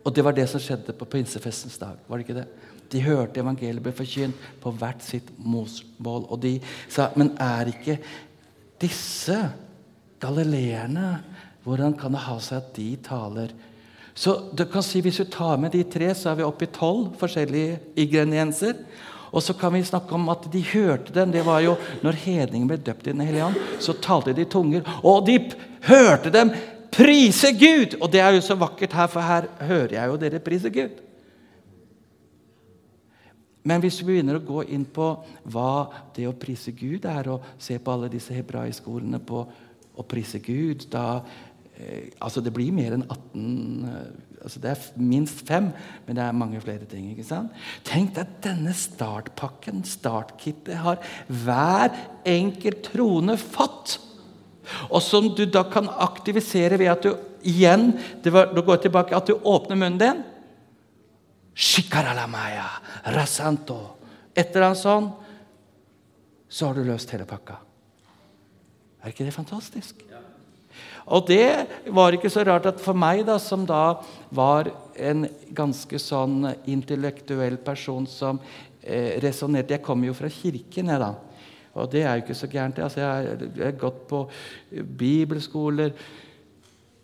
[0.06, 1.98] Og det var det som skjedde på pinsefestens dag.
[2.06, 2.48] var det ikke det?
[2.92, 6.28] De hørte evangeliet ble forkynt på hvert sitt morsmål.
[6.30, 7.98] Og de sa, men er ikke
[8.82, 9.38] disse
[10.22, 11.16] galileerne
[11.66, 13.50] Hvordan kan det ha seg at de taler?
[14.14, 16.70] Så du kan si Hvis du tar med de tre, så er vi oppe i
[16.70, 18.78] tolv forskjellige ingredienser.
[19.34, 21.32] Og så kan vi snakke om at de hørte dem.
[21.34, 21.74] Det var jo
[22.06, 24.86] når hedningen ble døpt i Den hellige ånd, så talte de tunger.
[25.02, 25.40] Og de
[25.90, 26.54] hørte dem
[26.96, 27.98] prise Gud!
[28.00, 31.02] Og det er jo så vakkert her, for her hører jeg jo dere prise Gud.
[33.66, 35.08] Men hvis vi begynner å gå inn på
[35.50, 39.42] hva det å prise Gud er, og se på alle disse hebraiske ordene på
[39.96, 41.22] å prise Gud, da
[41.74, 45.72] eh, Altså, det blir mer enn 18 eh, altså Det er minst fem,
[46.06, 47.08] men det er mange flere ting.
[47.10, 47.54] ikke sant?
[47.84, 51.90] Tenk deg denne startpakken, startkittet, har hver
[52.22, 53.96] enkelt trone fått.
[54.90, 57.12] Og som du da kan aktivisere ved at du
[57.46, 60.24] igjen det var, Du går tilbake at du åpner munnen din.
[61.54, 62.66] Shikaralamaya,
[63.14, 63.96] rasanto.
[64.34, 65.06] Et eller annet sånn,
[66.48, 67.56] så har du løst hele pakka.
[69.02, 70.02] Er ikke det fantastisk?
[71.06, 74.00] Og det var ikke så rart at for meg, da, som da
[74.34, 78.40] var en ganske sånn intellektuell person som
[78.82, 81.12] eh, resonnerte Jeg kommer jo fra kirken, jeg, da.
[81.76, 82.78] Og det er jo ikke så gærent.
[82.80, 84.22] Altså, jeg har gått på
[84.98, 85.92] bibelskoler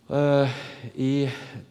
[0.08, 0.54] uh,
[0.96, 1.26] i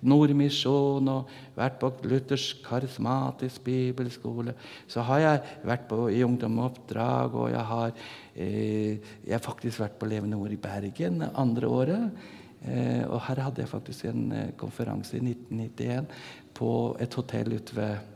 [0.06, 4.54] Nordmisjon og vært på luthersk karismatisk bibelskole.
[4.90, 7.96] Så har jeg vært på, i ungdomsoppdrag, og jeg har,
[8.38, 12.22] uh, jeg har faktisk vært på Levende Ord i Bergen andre året.
[12.62, 16.14] Uh, og her hadde jeg faktisk en konferanse i 1991
[16.54, 18.08] på et hotell ute ved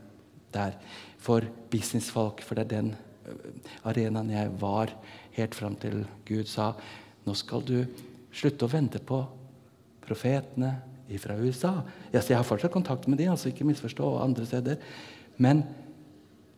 [0.54, 0.78] der
[1.18, 2.44] for businessfolk.
[2.46, 2.94] For det er den
[3.86, 4.92] arenaen jeg var
[5.36, 6.72] helt fram til Gud sa
[7.26, 7.80] nå skal du
[8.36, 9.18] slutte å vente på
[10.06, 10.74] profetene
[11.22, 11.72] fra USA.
[12.12, 14.78] Jeg har fortsatt kontakt med dem, altså ikke misforstå, andre steder.
[15.38, 15.62] Men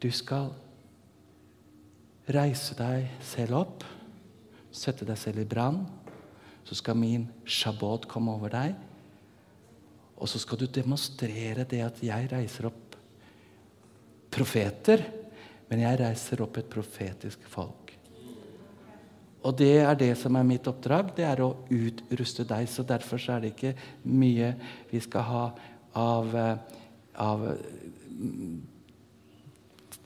[0.01, 0.51] du skal
[2.29, 3.87] reise deg selv opp,
[4.73, 5.83] sette deg selv i brann.
[6.69, 8.77] Så skal min shabbat komme over deg.
[10.19, 12.97] Og så skal du demonstrere det at jeg reiser opp
[14.35, 15.05] profeter,
[15.69, 17.93] men jeg reiser opp et profetisk folk.
[19.47, 21.13] Og det er det som er mitt oppdrag.
[21.17, 22.67] Det er å utruste deg.
[22.69, 23.75] Så derfor så er det ikke
[24.11, 24.53] mye
[24.91, 25.45] vi skal ha
[25.99, 26.57] av, eh,
[27.17, 27.47] av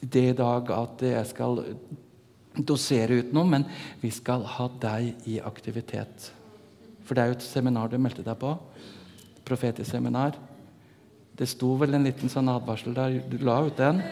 [0.01, 1.63] det i dag at jeg skal
[2.53, 3.65] dosere ut noe, men
[4.03, 6.31] vi skal ha deg i aktivitet.
[7.03, 8.53] For det er jo et seminar du meldte deg på.
[9.49, 10.37] Profetisk seminar.
[11.35, 13.23] Det sto vel en liten sånn advarsel der.
[13.27, 14.03] Du la ut den.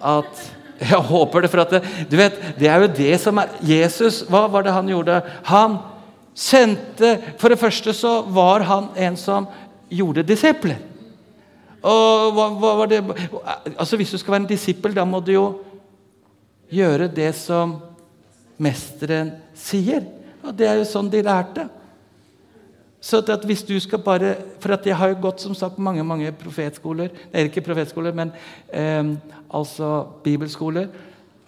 [0.00, 0.46] At
[0.78, 4.20] Jeg håper det, for at det, du vet, det er jo det som er Jesus,
[4.30, 5.16] hva var det han gjorde?
[5.48, 5.80] Han
[6.38, 9.48] sendte For det første så var han en som
[9.90, 10.78] gjorde disipler.
[11.82, 13.00] Og hva, hva var det
[13.76, 15.46] Altså Hvis du skal være en disippel, da må du jo
[16.70, 17.78] gjøre det som
[18.60, 20.04] mesteren sier.
[20.44, 21.64] Og det er jo sånn de lærte.
[23.00, 26.32] Så at hvis du skal bare, For jeg har jo gått som sagt mange mange
[26.32, 28.32] profetskoler Nei, ikke profetskoler, men
[28.72, 29.14] eh,
[29.54, 30.88] altså bibelskoler.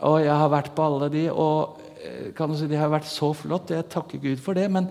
[0.01, 3.11] Og jeg har vært på alle de, og eh, kan du si, de har vært
[3.11, 3.70] så flott.
[3.74, 4.70] Jeg takker Gud for det.
[4.70, 4.88] Men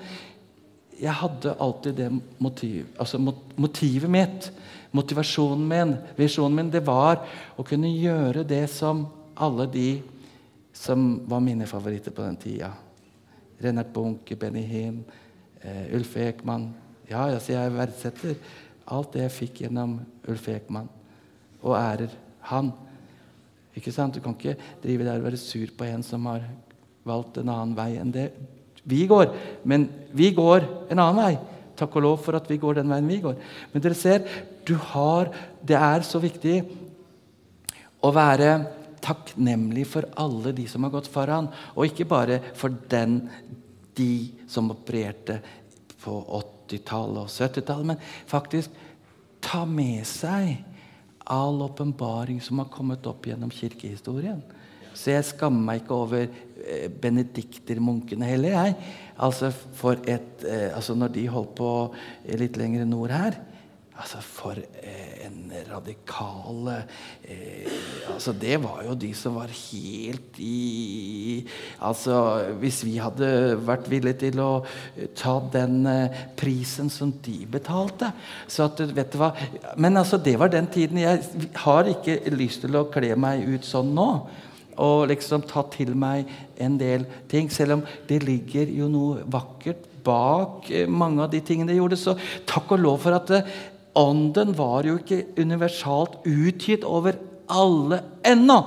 [1.00, 2.10] jeg hadde alltid det
[2.44, 3.18] motiv, altså
[3.56, 4.50] motivet mitt,
[4.92, 7.22] motivasjonen min, visjonen min, det var
[7.56, 9.06] å kunne gjøre det som
[9.40, 9.90] alle de
[10.76, 12.74] som var mine favoritter på den tida.
[13.64, 15.02] Rennert Bunke, Benny Hinn,
[15.66, 16.70] uh, Ulf Ekman.
[17.10, 18.38] Ja, altså jeg verdsetter
[18.90, 20.00] alt det jeg fikk gjennom
[20.30, 20.90] Ulf Ekman,
[21.62, 22.14] og ærer
[22.50, 22.72] han.
[23.78, 24.16] Ikke sant?
[24.16, 26.46] Du kan ikke drive der og være sur på en som har
[27.08, 28.30] valgt en annen vei enn det
[28.90, 29.32] vi går.
[29.68, 31.34] Men vi går en annen vei.
[31.80, 33.38] Takk og lov for at vi går den veien vi går.
[33.72, 34.26] Men dere ser,
[34.68, 35.32] du har,
[35.64, 36.58] det er så viktig
[38.04, 38.52] å være
[39.04, 43.22] takknemlig for alle de som har gått foran, og ikke bare for den
[44.00, 44.12] de
[44.50, 45.40] som opererte
[46.00, 48.74] på 80-tallet og 70-tallet, men faktisk
[49.44, 50.58] ta med seg
[51.30, 54.42] all åpenbaring som har kommet opp gjennom kirkehistorien.
[54.98, 58.56] Så jeg skammer meg ikke over eh, benediktermunkene heller.
[58.56, 58.96] jeg.
[59.22, 59.52] Altså,
[60.10, 61.70] et, eh, altså Når de holdt på
[62.40, 63.38] litt lenger nord her
[64.00, 67.68] Altså, For eh, en radikal eh,
[68.14, 71.44] altså Det var jo de som var helt i
[71.84, 72.16] altså
[72.62, 74.64] Hvis vi hadde vært villige til å
[75.20, 78.14] ta den eh, prisen som de betalte
[78.48, 79.34] så at, vet du hva,
[79.78, 80.98] Men altså, det var den tiden.
[80.98, 84.10] Jeg har ikke lyst til å kle meg ut sånn nå
[84.80, 86.30] og liksom ta til meg
[86.64, 87.50] en del ting.
[87.52, 92.00] Selv om det ligger jo noe vakkert bak eh, mange av de tingene de gjorde.
[92.00, 92.16] Så
[92.50, 93.50] takk og lov for at eh,
[94.00, 97.20] Ånden var jo ikke universalt utgitt over
[97.52, 98.62] alle ennå.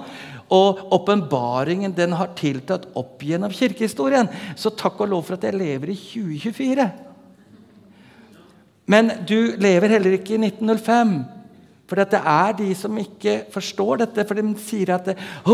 [0.53, 4.29] Og åpenbaringen den har tiltatt opp gjennom kirkehistorien.
[4.59, 6.89] Så takk og lov for at jeg lever i 2024.
[8.93, 11.15] Men du lever heller ikke i 1905.
[11.93, 15.11] For det er de som ikke forstår dette, for de sier at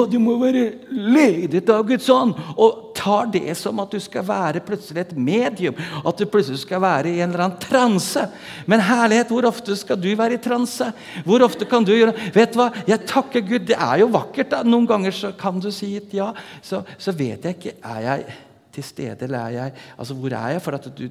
[0.07, 2.37] du må være ledet av Guds ånd.
[2.55, 5.75] Og tar det som at du skal være plutselig et medium.
[6.07, 8.23] At du plutselig skal være i en eller annen transe.
[8.71, 10.93] Men herlighet, hvor ofte skal du være i transe?
[11.27, 13.67] Hvor ofte kan du gjøre Vet du hva, jeg takker Gud.
[13.73, 14.53] Det er jo vakkert.
[14.55, 14.63] da.
[14.63, 16.29] Noen ganger så kan du si et ja.
[16.63, 18.39] Så, så vet jeg ikke Er jeg
[18.79, 20.63] til stede, eller er jeg Altså, hvor er jeg?
[20.63, 21.09] For at du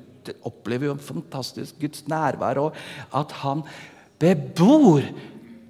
[0.47, 2.73] opplever jo en fantastisk Guds nærvær, og
[3.15, 3.67] at han
[4.19, 5.05] bebor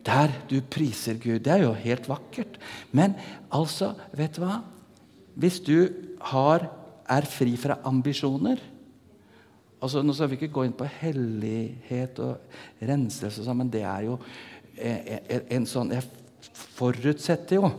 [0.08, 1.44] der du priser Gud.
[1.44, 2.60] Det er jo helt vakkert.
[2.96, 3.18] Men
[3.52, 4.62] altså, vet du hva?
[5.38, 5.90] Hvis du
[6.32, 6.70] har,
[7.08, 8.60] er fri fra ambisjoner
[9.78, 14.08] altså Nå skal vi ikke gå inn på hellighet og renselse, sånn, men det er
[14.08, 14.18] jo
[14.78, 16.04] en, en sånn Jeg
[16.78, 17.70] forutsetter jo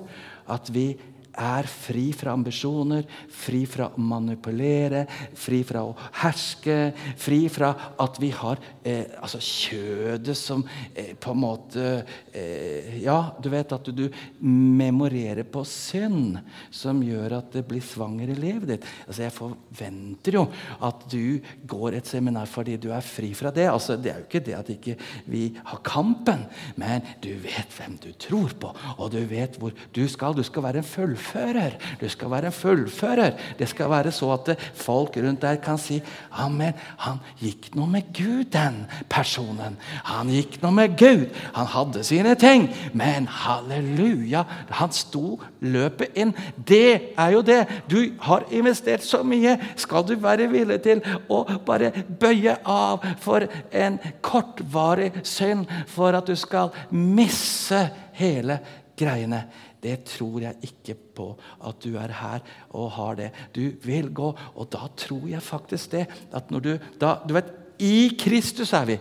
[0.48, 0.92] at vi
[1.38, 5.04] er fri fra ambisjoner, fri fra å manipulere,
[5.38, 7.70] fri fra å herske, fri fra
[8.00, 10.64] at vi har eh, altså kjødet som
[10.94, 11.86] eh, på en måte
[12.32, 16.40] eh, Ja, du vet at du, du memorerer på synd,
[16.74, 18.88] som gjør at det blir svanger i livet ditt.
[19.06, 20.44] Altså, Jeg forventer jo
[20.84, 23.68] at du går et seminar fordi du er fri fra det.
[23.70, 24.96] Altså, Det er jo ikke det at ikke
[25.30, 26.46] vi har kampen,
[26.80, 30.36] men du vet hvem du tror på, og du vet hvor du skal.
[30.38, 31.76] Du skal være en fullfører fullfører.
[32.00, 33.32] Du skal være en fullfører.
[33.58, 36.00] Det skal være så at folk rundt der kan si
[36.32, 36.74] Amen.
[36.98, 39.76] Han gikk nå med Gud, den personen.
[40.04, 41.28] Han gikk nå med Gud.
[41.54, 42.68] Han hadde sine ting.
[42.92, 46.34] Men halleluja, han sto løpet inn.
[46.56, 47.66] Det er jo det.
[47.90, 49.58] Du har investert så mye.
[49.76, 56.26] Skal du være villig til å bare bøye av for en kortvarig synd for at
[56.26, 58.60] du skal misse hele
[58.98, 59.44] greiene?
[59.82, 61.28] Det tror jeg ikke på
[61.66, 62.42] at du er her
[62.74, 63.28] og har det.
[63.54, 64.32] Du vil gå.
[64.54, 66.06] Og da tror jeg faktisk det.
[66.32, 68.98] At når du da, Du vet, i Kristus er vi.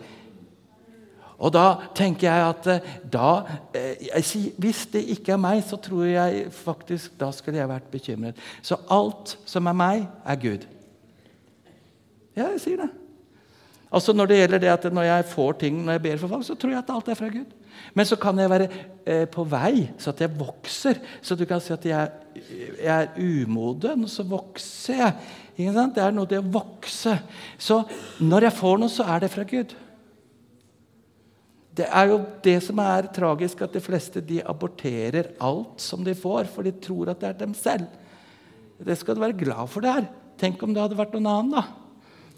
[1.38, 1.66] Og da
[1.96, 3.32] tenker jeg at eh, da
[3.78, 7.70] eh, jeg sier, Hvis det ikke er meg, så tror jeg faktisk da skulle jeg
[7.70, 8.40] vært bekymret.
[8.62, 10.66] Så alt som er meg, er Gud.
[12.38, 12.90] Ja, jeg sier det.
[13.92, 16.46] Altså Når det gjelder det at når jeg får ting når jeg ber for folk,
[16.46, 17.54] så tror jeg at alt er fra Gud.
[17.98, 18.68] Men så kan jeg være
[19.06, 21.02] eh, på vei, så at jeg vokser.
[21.22, 22.12] Så du kan si at jeg,
[22.82, 25.18] jeg er umoden, og så vokser jeg.
[25.58, 27.16] Det er noe det å vokse.
[27.58, 27.82] Så
[28.22, 29.74] når jeg får noe, så er det fra Gud.
[31.78, 36.16] Det er jo det som er tragisk, at de fleste de aborterer alt som de
[36.18, 37.90] får, for de tror at det er dem selv.
[38.78, 40.08] Det skal du være glad for der.
[40.38, 41.66] Tenk om det hadde vært noen annen, da.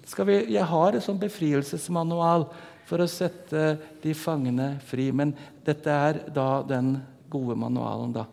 [0.09, 2.47] Vi, jeg har en sånn befrielsesmanual
[2.89, 5.11] for å sette de fangene fri.
[5.13, 5.35] Men
[5.65, 6.95] dette er da den
[7.29, 8.25] gode manualen, da.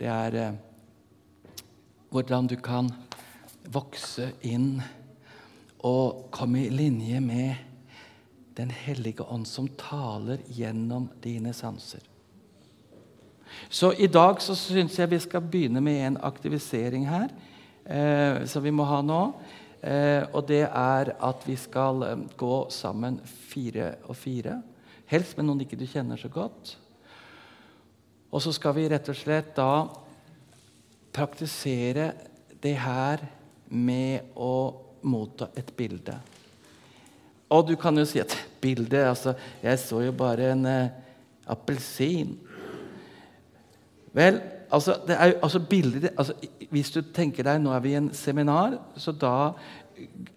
[0.00, 0.58] Det er eh,
[2.10, 2.88] hvordan du kan
[3.70, 4.80] vokse inn
[5.86, 7.66] og komme i linje med
[8.60, 12.02] Den hellige ånd, som taler gjennom dine sanser.
[13.70, 17.30] Så i dag så syns jeg vi skal begynne med en aktivisering her,
[17.86, 19.20] eh, som vi må ha nå.
[19.80, 24.58] Eh, og det er at vi skal eh, gå sammen fire og fire.
[25.08, 26.74] Helst med noen ikke du kjenner så godt.
[28.30, 29.72] Og så skal vi rett og slett da
[31.10, 32.12] praktisere
[32.60, 33.24] det her
[33.72, 34.52] med å
[35.08, 36.18] motta et bilde.
[37.50, 40.92] Og du kan jo si at bilde altså, Jeg så jo bare en eh,
[41.50, 42.36] appelsin.
[44.12, 46.34] Vel, altså, det er altså bilder, altså,
[46.70, 49.52] Hvis du tenker deg Nå er vi i en seminar, så da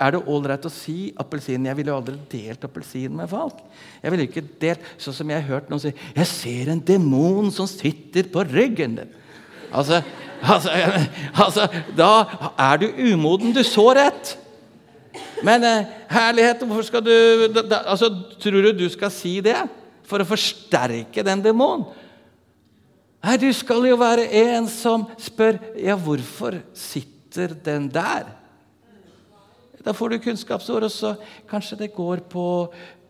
[0.01, 1.67] er det ålreit å si appelsin.
[1.69, 3.61] Jeg ville jo aldri delt appelsin med folk.
[4.03, 7.51] Jeg ville ikke delt, Sånn som jeg har hørt noen si 'Jeg ser en demon
[7.51, 9.13] som sitter på ryggen din'.
[9.71, 10.01] Altså,
[10.41, 10.69] altså,
[11.45, 12.25] altså Da
[12.59, 13.53] er du umoden.
[13.53, 14.37] Du så rett.
[15.43, 18.09] Men eh, herlighet, hvorfor skal du da, da, altså,
[18.39, 19.57] Tror du du skal si det
[20.03, 21.85] for å forsterke den demonen?
[23.23, 28.27] Nei, du skal jo være en som spør ja, hvorfor sitter den der?
[29.83, 31.13] Da får du kunnskapsord, og så
[31.47, 32.45] kanskje det går på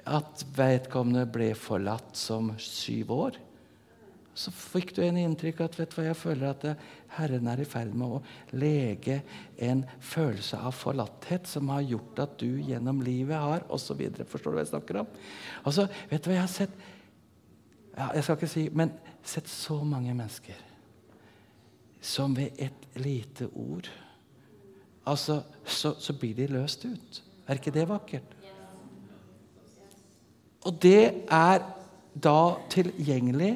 [0.05, 3.39] at vedkommende ble forlatt som syv år.
[4.33, 6.63] Så fikk du en inntrykk at vet du hva, jeg føler at
[7.13, 8.21] Herren er i ferd med å
[8.57, 9.19] lege
[9.61, 14.01] en følelse av forlatthet som har gjort at du gjennom livet har osv.
[14.29, 15.13] Forstår du hva jeg snakker om?
[15.61, 16.81] Og så, vet du hva jeg har sett?
[17.93, 20.59] Ja, jeg skal ikke si, men sett så mange mennesker
[22.03, 23.87] som ved et lite ord
[25.03, 27.21] altså, så, så blir de løst ut.
[27.47, 28.35] Er ikke det vakkert?
[30.63, 31.63] Og det er
[32.13, 32.39] da
[32.71, 33.55] tilgjengelig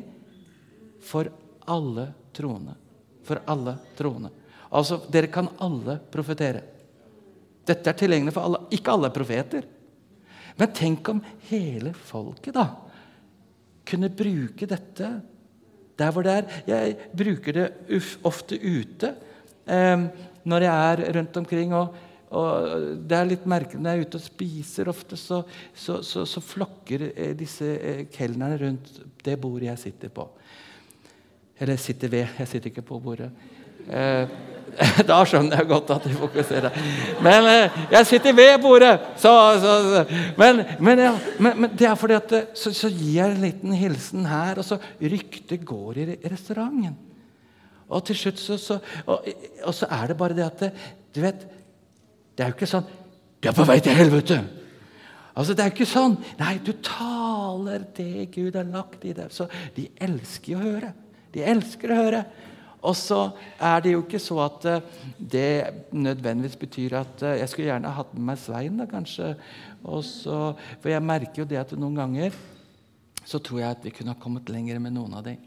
[1.04, 1.30] for
[1.68, 2.76] alle troende.
[3.28, 4.32] For alle troende.
[4.72, 6.64] Altså, dere kan alle profetere.
[7.68, 8.64] Dette er tilgjengelig for alle.
[8.76, 9.68] Ikke alle profeter.
[10.58, 12.68] Men tenk om hele folket da
[13.88, 15.10] kunne bruke dette
[15.98, 16.58] der hvor det er.
[16.68, 17.68] Jeg bruker det
[18.28, 19.14] ofte ute
[19.66, 20.08] eh,
[20.48, 21.74] når jeg er rundt omkring.
[21.74, 21.96] og,
[22.30, 22.70] og
[23.10, 24.92] Det er litt merkelig når jeg er ute og spiser.
[24.94, 25.42] Ofte så,
[25.74, 30.30] så, så, så flokker eh, disse eh, kelnerne rundt det bordet jeg sitter på.
[31.60, 32.40] Eller sitter ved.
[32.40, 33.32] Jeg sitter ikke på bordet.
[33.88, 34.36] Eh,
[35.10, 36.76] da skjønner jeg godt at de fokuserer.
[37.26, 38.94] Men eh, jeg sitter ved bordet!
[39.18, 39.32] Så,
[39.64, 40.04] så, så.
[40.38, 43.74] Men, men, ja, men, men, det er fordi at eh, så, gir jeg en liten
[43.78, 46.96] hilsen her, og så ryktet går i restauranten.
[47.88, 49.28] Og til slutt så, og,
[49.64, 50.64] og, så er det bare det at
[51.16, 51.46] Du vet,
[52.36, 52.84] det er jo ikke sånn
[53.40, 54.42] Du er på vei til helvete!
[55.38, 56.18] Altså, Det er jo ikke sånn.
[56.40, 59.30] Nei, du taler det Gud har lagt i deg.
[59.32, 60.90] Så de elsker å høre.
[61.32, 62.24] De elsker å høre.
[62.86, 64.84] Og så er det jo ikke så at eh,
[65.18, 65.48] det
[65.92, 69.34] nødvendigvis betyr at eh, Jeg skulle gjerne hatt med meg Svein, da, kanskje.
[70.06, 70.38] Så,
[70.82, 72.38] for jeg merker jo det at noen ganger
[73.28, 75.42] så tror jeg at vi kunne ha kommet lenger med noen av dem.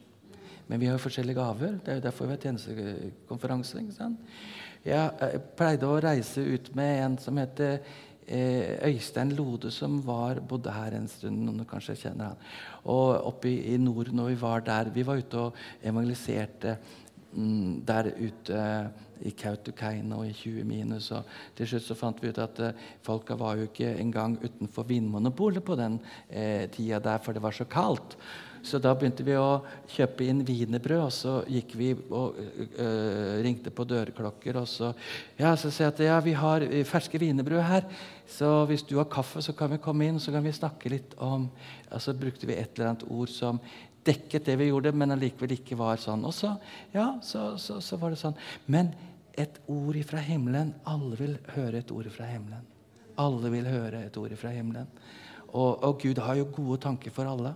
[0.68, 1.78] Men vi har jo forskjellige gaver.
[1.80, 3.80] Det er jo derfor vi har tjenestekonferanse.
[3.80, 4.36] ikke sant?
[4.84, 7.80] Jeg pleide å reise ut med en som heter
[8.26, 11.42] eh, Øystein Lode, som var, bodde her en stund.
[11.44, 12.46] noen kanskje kjenner han.
[12.84, 16.76] Og oppe i, i nord, når vi var der Vi var ute og evangeliserte
[17.86, 18.64] der ute
[19.20, 21.10] i Kautokeino i 20 minus.
[21.12, 24.88] og Til slutt så fant vi ut at uh, folka var jo ikke engang utenfor
[24.88, 28.16] Vinmonopolet på den eh, tida der, for det var så kaldt.
[28.62, 33.72] Så da begynte vi å kjøpe inn wienerbrød, og så gikk vi og øh, ringte
[33.72, 34.58] på dørklokker.
[34.60, 34.90] Og så,
[35.38, 37.86] ja, så sa jeg at ja, vi har ferske wienerbrød her,
[38.28, 41.16] så hvis du har kaffe, så kan vi komme inn så kan vi snakke litt
[41.24, 41.48] om
[41.98, 43.58] så brukte vi et eller annet ord som
[44.06, 46.24] dekket det vi gjorde, men allikevel ikke var sånn.
[46.26, 46.54] Og så,
[46.94, 48.38] ja, så, så, så var det sånn.
[48.70, 48.92] Men
[49.38, 52.66] et ord fra himmelen Alle vil høre et ord fra himmelen.
[53.20, 54.88] Alle vil høre et ord fra himmelen.
[55.50, 57.54] Og, og, Gud har jo gode tanker for alle.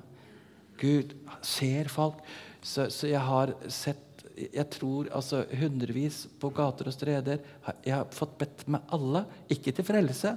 [0.81, 1.15] Gud
[1.47, 2.21] ser folk.
[2.65, 4.03] Så, så jeg har sett
[4.35, 7.43] jeg tror altså hundrevis på gater og streder.
[7.85, 9.23] Jeg har fått bedt med alle,
[9.53, 10.33] ikke til frelse,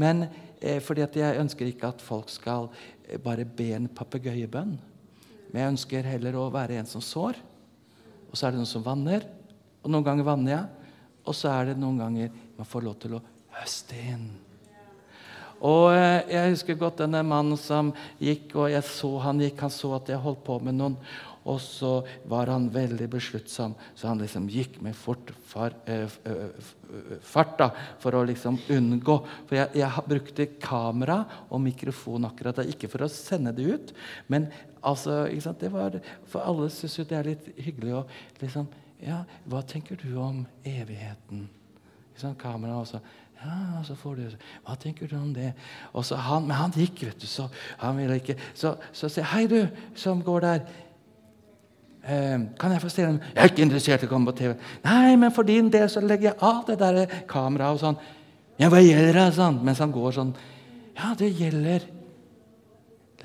[0.00, 0.24] men
[0.56, 2.70] eh, fordi at jeg ønsker ikke at folk skal
[3.04, 4.78] eh, bare be en papegøyebønn.
[5.56, 7.38] Men jeg ønsker heller å være en som sår.
[8.28, 9.22] Og så er det noen som vanner.
[9.80, 10.90] Og noen ganger vanner jeg.
[11.24, 13.22] Og så er det noen ganger man får lov til å
[13.56, 14.26] høste inn.
[15.64, 19.64] Og eh, Jeg husker godt denne mannen som gikk, og jeg så han gikk.
[19.64, 21.00] Han så at jeg holdt på med noen.
[21.46, 26.10] Og så var han veldig besluttsom, så han liksom gikk med fort far, øh,
[27.22, 27.68] fart da,
[28.02, 29.16] for å liksom unngå.
[29.46, 33.94] For jeg, jeg, brukte kamera og mikrofon akkurat da, ikke for å sende det ut.
[34.26, 34.50] Men
[34.86, 35.98] altså, det var,
[36.30, 38.02] for alle syns jo det er litt hyggelig å
[38.42, 38.68] liksom
[39.04, 41.48] Ja, hva tenker du om evigheten?
[42.40, 43.02] Kamera også.
[43.44, 44.22] Ja, så får du
[44.64, 45.52] Hva tenker du om det?
[45.92, 47.26] Han, men han gikk, vet du.
[47.28, 49.66] Så han ville ikke Så, så sier Hei, du
[49.98, 50.64] som går der.
[52.06, 54.54] Eh, kan jeg få stille en Jeg er ikke interessert i å komme på TV.
[54.86, 58.00] Nei, men for din del så legger jeg av det der kameraet og sånn.
[58.56, 59.26] Ja, hva gjelder det?
[59.36, 59.60] Sånn?
[59.66, 60.32] Mens han går sånn.
[60.96, 61.84] Ja, det gjelder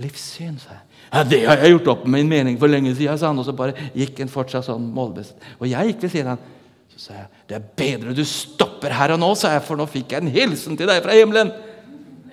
[0.01, 0.87] livssyn, sa jeg.
[1.11, 3.39] Ja, det har jeg gjort opp med min mening for lenge siden, sa han.
[3.41, 5.35] Og så bare gikk han fortsatt sånn målbevisst.
[5.59, 6.59] Og jeg gikk ved siden av han.
[6.91, 9.87] Så sa jeg, det er bedre du stopper her og nå, sa jeg, for nå
[9.89, 11.51] fikk jeg en hilsen til deg fra himmelen.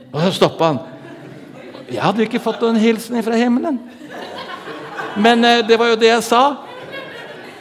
[0.09, 0.81] Og så stoppa han.
[1.89, 3.79] Jeg hadde ikke fått noen hilsen fra himmelen.
[5.19, 6.43] Men eh, det var jo det jeg sa.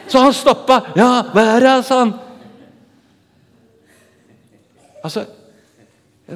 [0.08, 0.80] Så han stoppa.
[0.96, 2.14] 'Ja, hva er det?' sa han.
[5.04, 5.26] Altså,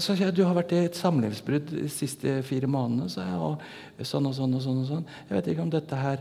[0.01, 3.34] sa, ja, 'Du har vært i et samlivsbrudd de siste fire månedene', sa jeg.
[3.34, 3.59] Og
[4.03, 4.80] sånn og sånn og sånn.
[4.80, 5.05] og sånn.
[5.28, 6.18] 'Jeg vet ikke om dette her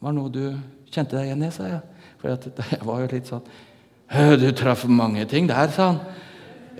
[0.00, 0.58] var noe du
[0.90, 1.80] kjente deg igjen i', sa jeg.
[2.18, 2.28] For
[2.70, 3.42] jeg var jo litt sånn
[4.38, 6.00] 'Du traff mange ting der', sa han.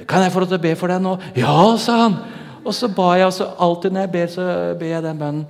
[0.06, 2.16] 'Kan jeg få lov til å be for deg nå?' 'Ja', sa han.
[2.64, 5.46] Og så ba jeg, altså alltid når jeg ber, så ber jeg den bønnen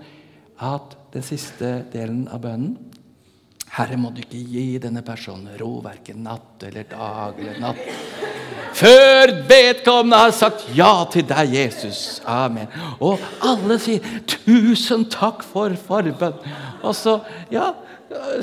[0.61, 2.77] at den siste delen av bønnen
[3.73, 7.79] Herre, må du ikke gi denne personen ro, verken natt eller dag eller natt.
[8.77, 12.20] Før vedkommende har sagt ja til deg, Jesus.
[12.29, 12.68] Amen.
[13.01, 16.45] Og alle sier 'tusen takk for forbønn'.
[16.83, 17.20] Og så,
[17.53, 17.73] ja,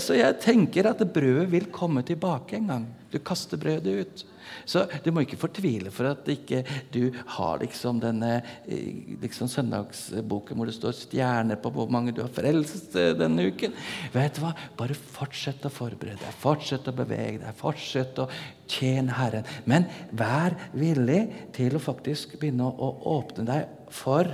[0.02, 2.88] så jeg tenker at brødet vil komme tilbake en gang.
[3.12, 4.26] Du kaster brødet ut.
[4.70, 6.62] Så du må ikke fortvile for at ikke
[6.94, 8.36] du har liksom denne
[8.70, 13.48] eh, liksom søndagsboken hvor det står stjerner på hvor mange du har frelst eh, denne
[13.50, 13.74] uken.
[14.14, 14.54] Vet du hva?
[14.80, 18.30] Bare fortsett å forberede deg, fortsett å bevege deg, fortsett å
[18.70, 19.50] tjene Herren.
[19.70, 21.24] Men vær villig
[21.58, 24.30] til å faktisk begynne å åpne deg for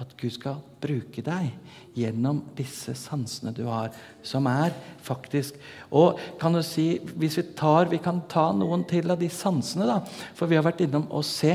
[0.00, 1.52] at Gud skal bruke deg
[1.94, 3.94] gjennom disse sansene du har,
[4.26, 4.74] som er
[5.04, 5.58] faktisk
[5.94, 9.86] Og kan du si, hvis vi tar, vi kan ta noen til av de sansene,
[9.86, 10.00] da,
[10.34, 11.54] for vi har vært innom å se.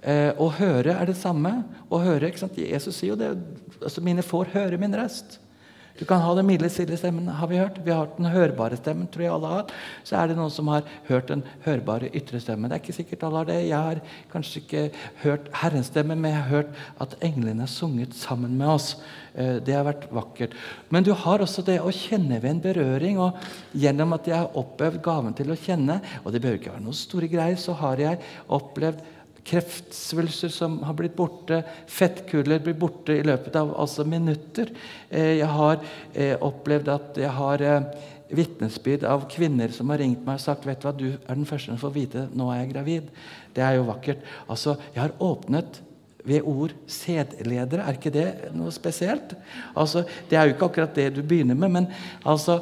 [0.00, 1.52] Eh, og høre er det samme.
[1.92, 2.58] Å høre, ikke sant?
[2.58, 3.34] Jesus sier jo det.
[3.78, 5.38] altså Mine får høre min røst.
[6.00, 7.76] Du kan ha den milde, stille stemmen, har vi hørt.
[7.84, 9.72] Vi har den hørbare stemmen, tror jeg alle har.
[10.08, 12.72] Så er det noen som har hørt den hørbare ytre stemmen.
[12.72, 13.58] Det er ikke sikkert alle har det.
[13.68, 14.00] Jeg har
[14.32, 14.86] kanskje ikke
[15.26, 18.94] hørt Herrens stemme, men jeg har hørt at englene har sunget sammen med oss.
[19.34, 20.56] Eh, det har vært vakkert.
[20.88, 23.20] Men du har også det å kjenne ved en berøring.
[23.20, 23.36] Og
[23.76, 26.96] gjennom at jeg har opplevd gaven til å kjenne, og det bør ikke være noen
[26.96, 29.04] store greier, så har jeg opplevd
[29.46, 34.72] kreftsvulster som har blitt borte, fettkuler blir borte i løpet av altså minutter.
[35.08, 35.80] Eh, jeg har
[36.14, 40.66] eh, opplevd at jeg har eh, vitnesbyrd av kvinner som har ringt meg og sagt
[40.68, 43.08] vet du hva, du er den første som får vite nå er jeg gravid.
[43.56, 44.22] Det er jo vakkert.
[44.46, 45.82] Altså, Jeg har åpnet
[46.24, 47.82] ved ord sædledere.
[47.82, 49.34] Er ikke det noe spesielt?
[49.74, 51.86] Altså, Det er jo ikke akkurat det du begynner med, men
[52.24, 52.60] altså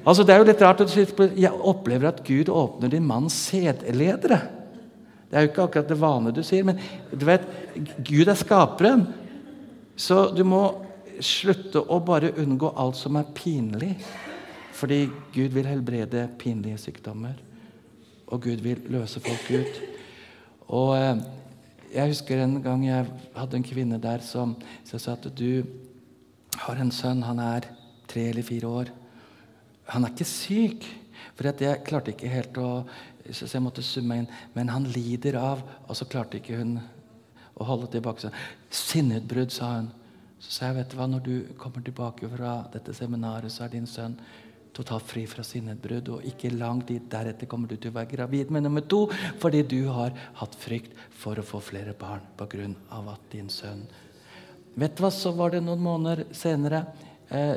[0.00, 4.59] Altså, Det er jo litt rart jeg opplever at Gud åpner din manns sædledere.
[5.30, 6.80] Det er jo ikke akkurat det vanlige du sier, men
[7.14, 7.44] du vet,
[8.02, 9.04] Gud er skaperen.
[9.94, 10.64] Så du må
[11.22, 13.92] slutte å bare unngå alt som er pinlig.
[14.74, 15.04] Fordi
[15.34, 17.36] Gud vil helbrede pinlige sykdommer.
[18.32, 19.80] Og Gud vil løse folk ut.
[20.70, 21.22] Og eh,
[21.90, 24.52] Jeg husker en gang jeg hadde en kvinne der som
[24.86, 25.64] sa at du
[26.62, 27.66] har en sønn, han er
[28.06, 28.92] tre eller fire år.
[29.90, 30.86] Han er ikke syk.
[31.34, 32.84] For jeg klarte ikke helt å
[33.28, 34.28] så jeg måtte summe inn.
[34.54, 36.78] Men han lider av Og så klarte ikke hun
[37.60, 38.24] å holde tilbake.
[38.24, 38.30] Så,
[38.70, 39.90] Sinneutbrudd, sa hun.
[40.40, 43.74] Så sa jeg, vet du hva, når du kommer tilbake fra dette seminaret, så er
[43.74, 44.16] din sønn
[44.72, 46.08] totalt fri fra sinneutbrudd.
[46.14, 49.02] Og ikke lang tid deretter kommer du til å være gravid med nummer to
[49.42, 52.70] fordi du har hatt frykt for å få flere barn pga.
[53.12, 53.84] at din sønn
[54.78, 56.84] Vet du hva, så var det noen måneder senere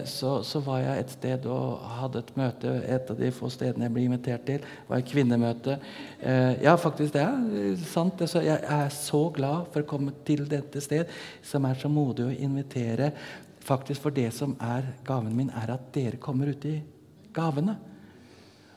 [0.06, 2.74] så, så, var jeg et sted og hadde et møte.
[2.94, 5.80] Et av de få stedene jeg ble invitert til, var et kvinnemøte.
[6.22, 8.22] Eh, ja, faktisk det er sant.
[8.22, 11.10] Jeg er så glad for å komme til dette sted,
[11.42, 13.10] som er så modig å invitere.
[13.64, 16.78] Faktisk For det som er gaven min, er at dere kommer ut i
[17.34, 17.78] gavene.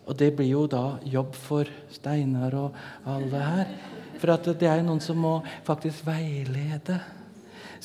[0.07, 3.77] Og det blir jo da jobb for Steinar og alle her.
[4.17, 7.01] For det er noen som må faktisk veilede.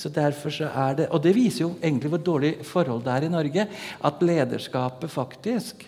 [0.01, 3.25] Så derfor så er det, Og det viser jo egentlig hvor dårlig forhold det er
[3.27, 3.67] i Norge.
[4.03, 5.85] At lederskapet faktisk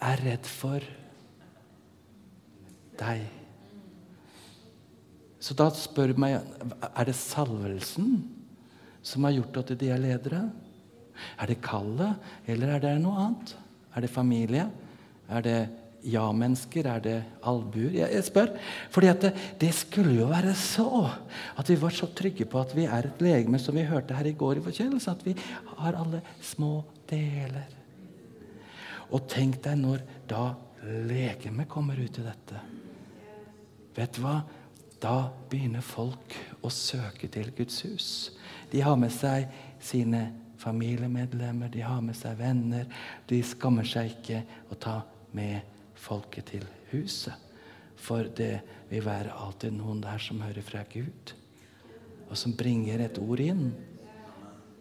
[0.00, 0.84] er redd for
[3.00, 3.24] deg.
[5.40, 8.18] Så da spør meg er det salvelsen
[9.00, 10.42] som har gjort at de er ledere.
[11.40, 13.54] Er det kallet, eller er det noe annet?
[13.96, 14.66] Er det familie?
[15.32, 15.58] Er det
[16.06, 16.86] ja-mennesker?
[16.86, 17.92] Er det albuer?
[17.98, 18.54] Jeg, spør.
[18.90, 20.88] Fordi det, det, skulle jo være så
[21.58, 24.30] at vi var så trygge på at vi er et legeme, som vi hørte her
[24.30, 25.36] i går i forkjølelse, at vi
[25.76, 26.80] har alle små
[27.10, 27.76] deler.
[29.10, 30.50] Og tenk deg når da
[31.10, 32.62] legemet kommer ut i dette.
[33.96, 34.40] Vet du hva?
[35.00, 38.08] Da begynner folk å søke til Guds hus.
[38.70, 39.48] De har med seg
[39.82, 40.26] sine
[40.60, 42.84] familiemedlemmer, de har med seg venner.
[43.28, 44.98] De skammer seg ikke å ta
[45.36, 47.36] med folket til huset.
[48.00, 51.34] For det vil være alltid noen der som hører fra Gud,
[52.30, 53.70] og som bringer et ord inn.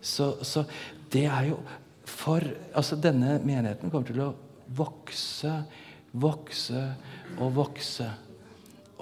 [0.02, 0.64] Så, så
[1.12, 1.60] det er jo
[2.10, 2.42] for
[2.74, 4.32] altså Denne menigheten kommer til å
[4.76, 5.52] vokse,
[6.18, 6.82] vokse
[7.38, 8.08] og vokse.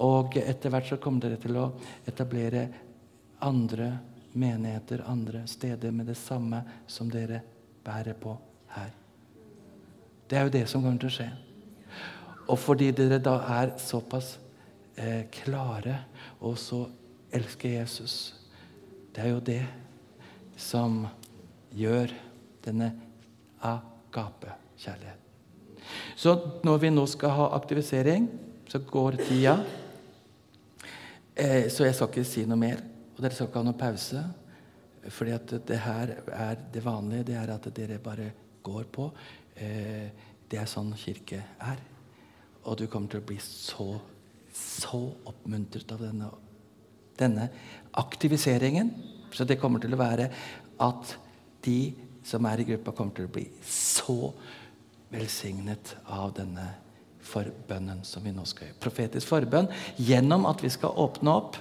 [0.04, 1.70] Og etter hvert så kommer dere til å
[2.06, 2.66] etablere
[3.46, 3.90] andre
[4.38, 7.40] menigheter, andre steder med det samme som dere
[7.84, 8.36] bærer på
[8.76, 8.92] her.
[10.28, 11.30] Det er jo det som kommer til å skje.
[12.48, 14.36] Og fordi dere da er såpass
[14.96, 16.00] eh, klare
[16.40, 16.84] og så
[17.34, 18.34] elsker Jesus
[19.12, 19.62] Det er jo det
[20.56, 21.02] som
[21.74, 22.12] gjør
[22.64, 22.92] denne
[23.62, 25.24] agape-kjærligheten.
[26.16, 26.34] Så
[26.66, 28.28] når vi nå skal ha aktivisering,
[28.68, 29.56] så går tida.
[31.34, 32.82] Eh, så jeg skal ikke si noe mer.
[33.16, 34.24] Og dere skal ikke ha noen pause.
[35.08, 37.24] fordi at det her er det vanlige.
[37.24, 38.32] Det er at dere bare
[38.62, 39.10] går på.
[39.56, 40.10] Eh,
[40.50, 41.78] det er sånn kirke er.
[42.68, 43.94] Og du kommer til å bli så,
[44.54, 46.28] så oppmuntret av denne,
[47.18, 47.48] denne
[47.98, 48.92] aktiviseringen.
[49.32, 50.28] Så det kommer til å være
[50.84, 51.16] at
[51.64, 51.80] de
[52.28, 54.32] som er i gruppa, kommer til å bli så
[55.12, 56.66] velsignet av denne
[57.24, 58.80] forbønnen som vi nå skal gjøre.
[58.82, 61.58] Profetisk forbønn gjennom at vi skal åpne opp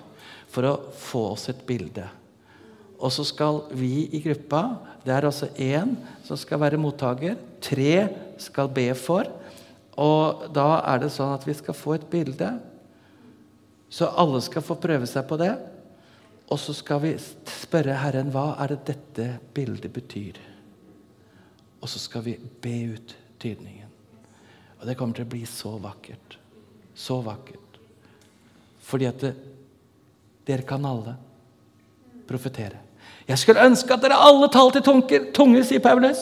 [0.52, 2.08] for å få oss et bilde.
[2.98, 5.94] Og så skal vi i gruppa Det er altså én
[6.26, 7.38] som skal være mottaker.
[7.64, 8.08] Tre
[8.42, 9.30] skal be for.
[9.98, 12.52] Og da er det sånn at vi skal få et bilde.
[13.90, 15.54] Så alle skal få prøve seg på det.
[16.48, 20.40] Og så skal vi spørre Herren hva er det dette bildet betyr.
[21.82, 23.90] Og så skal vi be ut tydningen.
[24.78, 26.38] Og det kommer til å bli så vakkert.
[26.98, 27.80] Så vakkert.
[28.88, 29.34] Fordi at det,
[30.48, 31.18] dere kan alle
[32.28, 32.80] profetere.
[33.28, 34.86] Jeg skulle ønske at dere alle talte i
[35.36, 36.22] tunger, sier Paulus.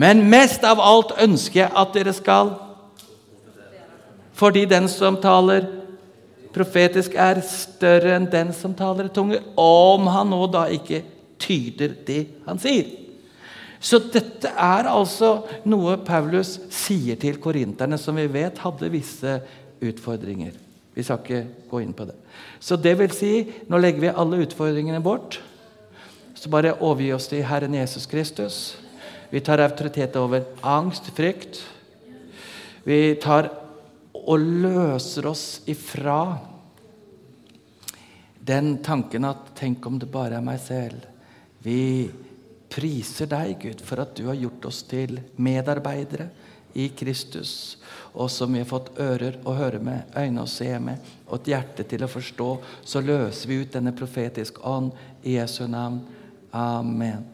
[0.00, 2.56] Men mest av alt ønsker jeg at dere skal
[4.34, 5.68] Fordi den som taler
[6.54, 11.00] profetisk, er større enn den som taler i tunger, om han nå da ikke
[11.42, 12.92] tyder det han sier.
[13.84, 19.34] Så dette er altså noe Paulus sier til korinterne, som vi vet hadde visse
[19.84, 20.54] utfordringer.
[20.94, 22.14] Vi skal ikke gå inn på det.
[22.62, 23.32] Så det vil si,
[23.68, 25.40] nå legger vi alle utfordringene bort.
[26.38, 28.58] Så bare overgi oss til Herren Jesus Kristus.
[29.30, 31.62] Vi tar autoritet over angst, frykt.
[32.84, 33.50] Vi tar
[34.24, 36.38] og løser oss ifra
[38.44, 41.06] den tanken at 'tenk om det bare er meg selv'.
[41.62, 42.10] Vi
[42.68, 46.28] priser deg, Gud, for at du har gjort oss til medarbeidere
[46.74, 47.78] i Kristus,
[48.12, 50.98] og som vi har fått ører å høre med, øyne å se med,
[51.28, 52.48] og et hjerte til å forstå,
[52.84, 56.02] så løser vi ut denne profetiske ånd i Jesu navn.
[56.52, 57.33] Amen.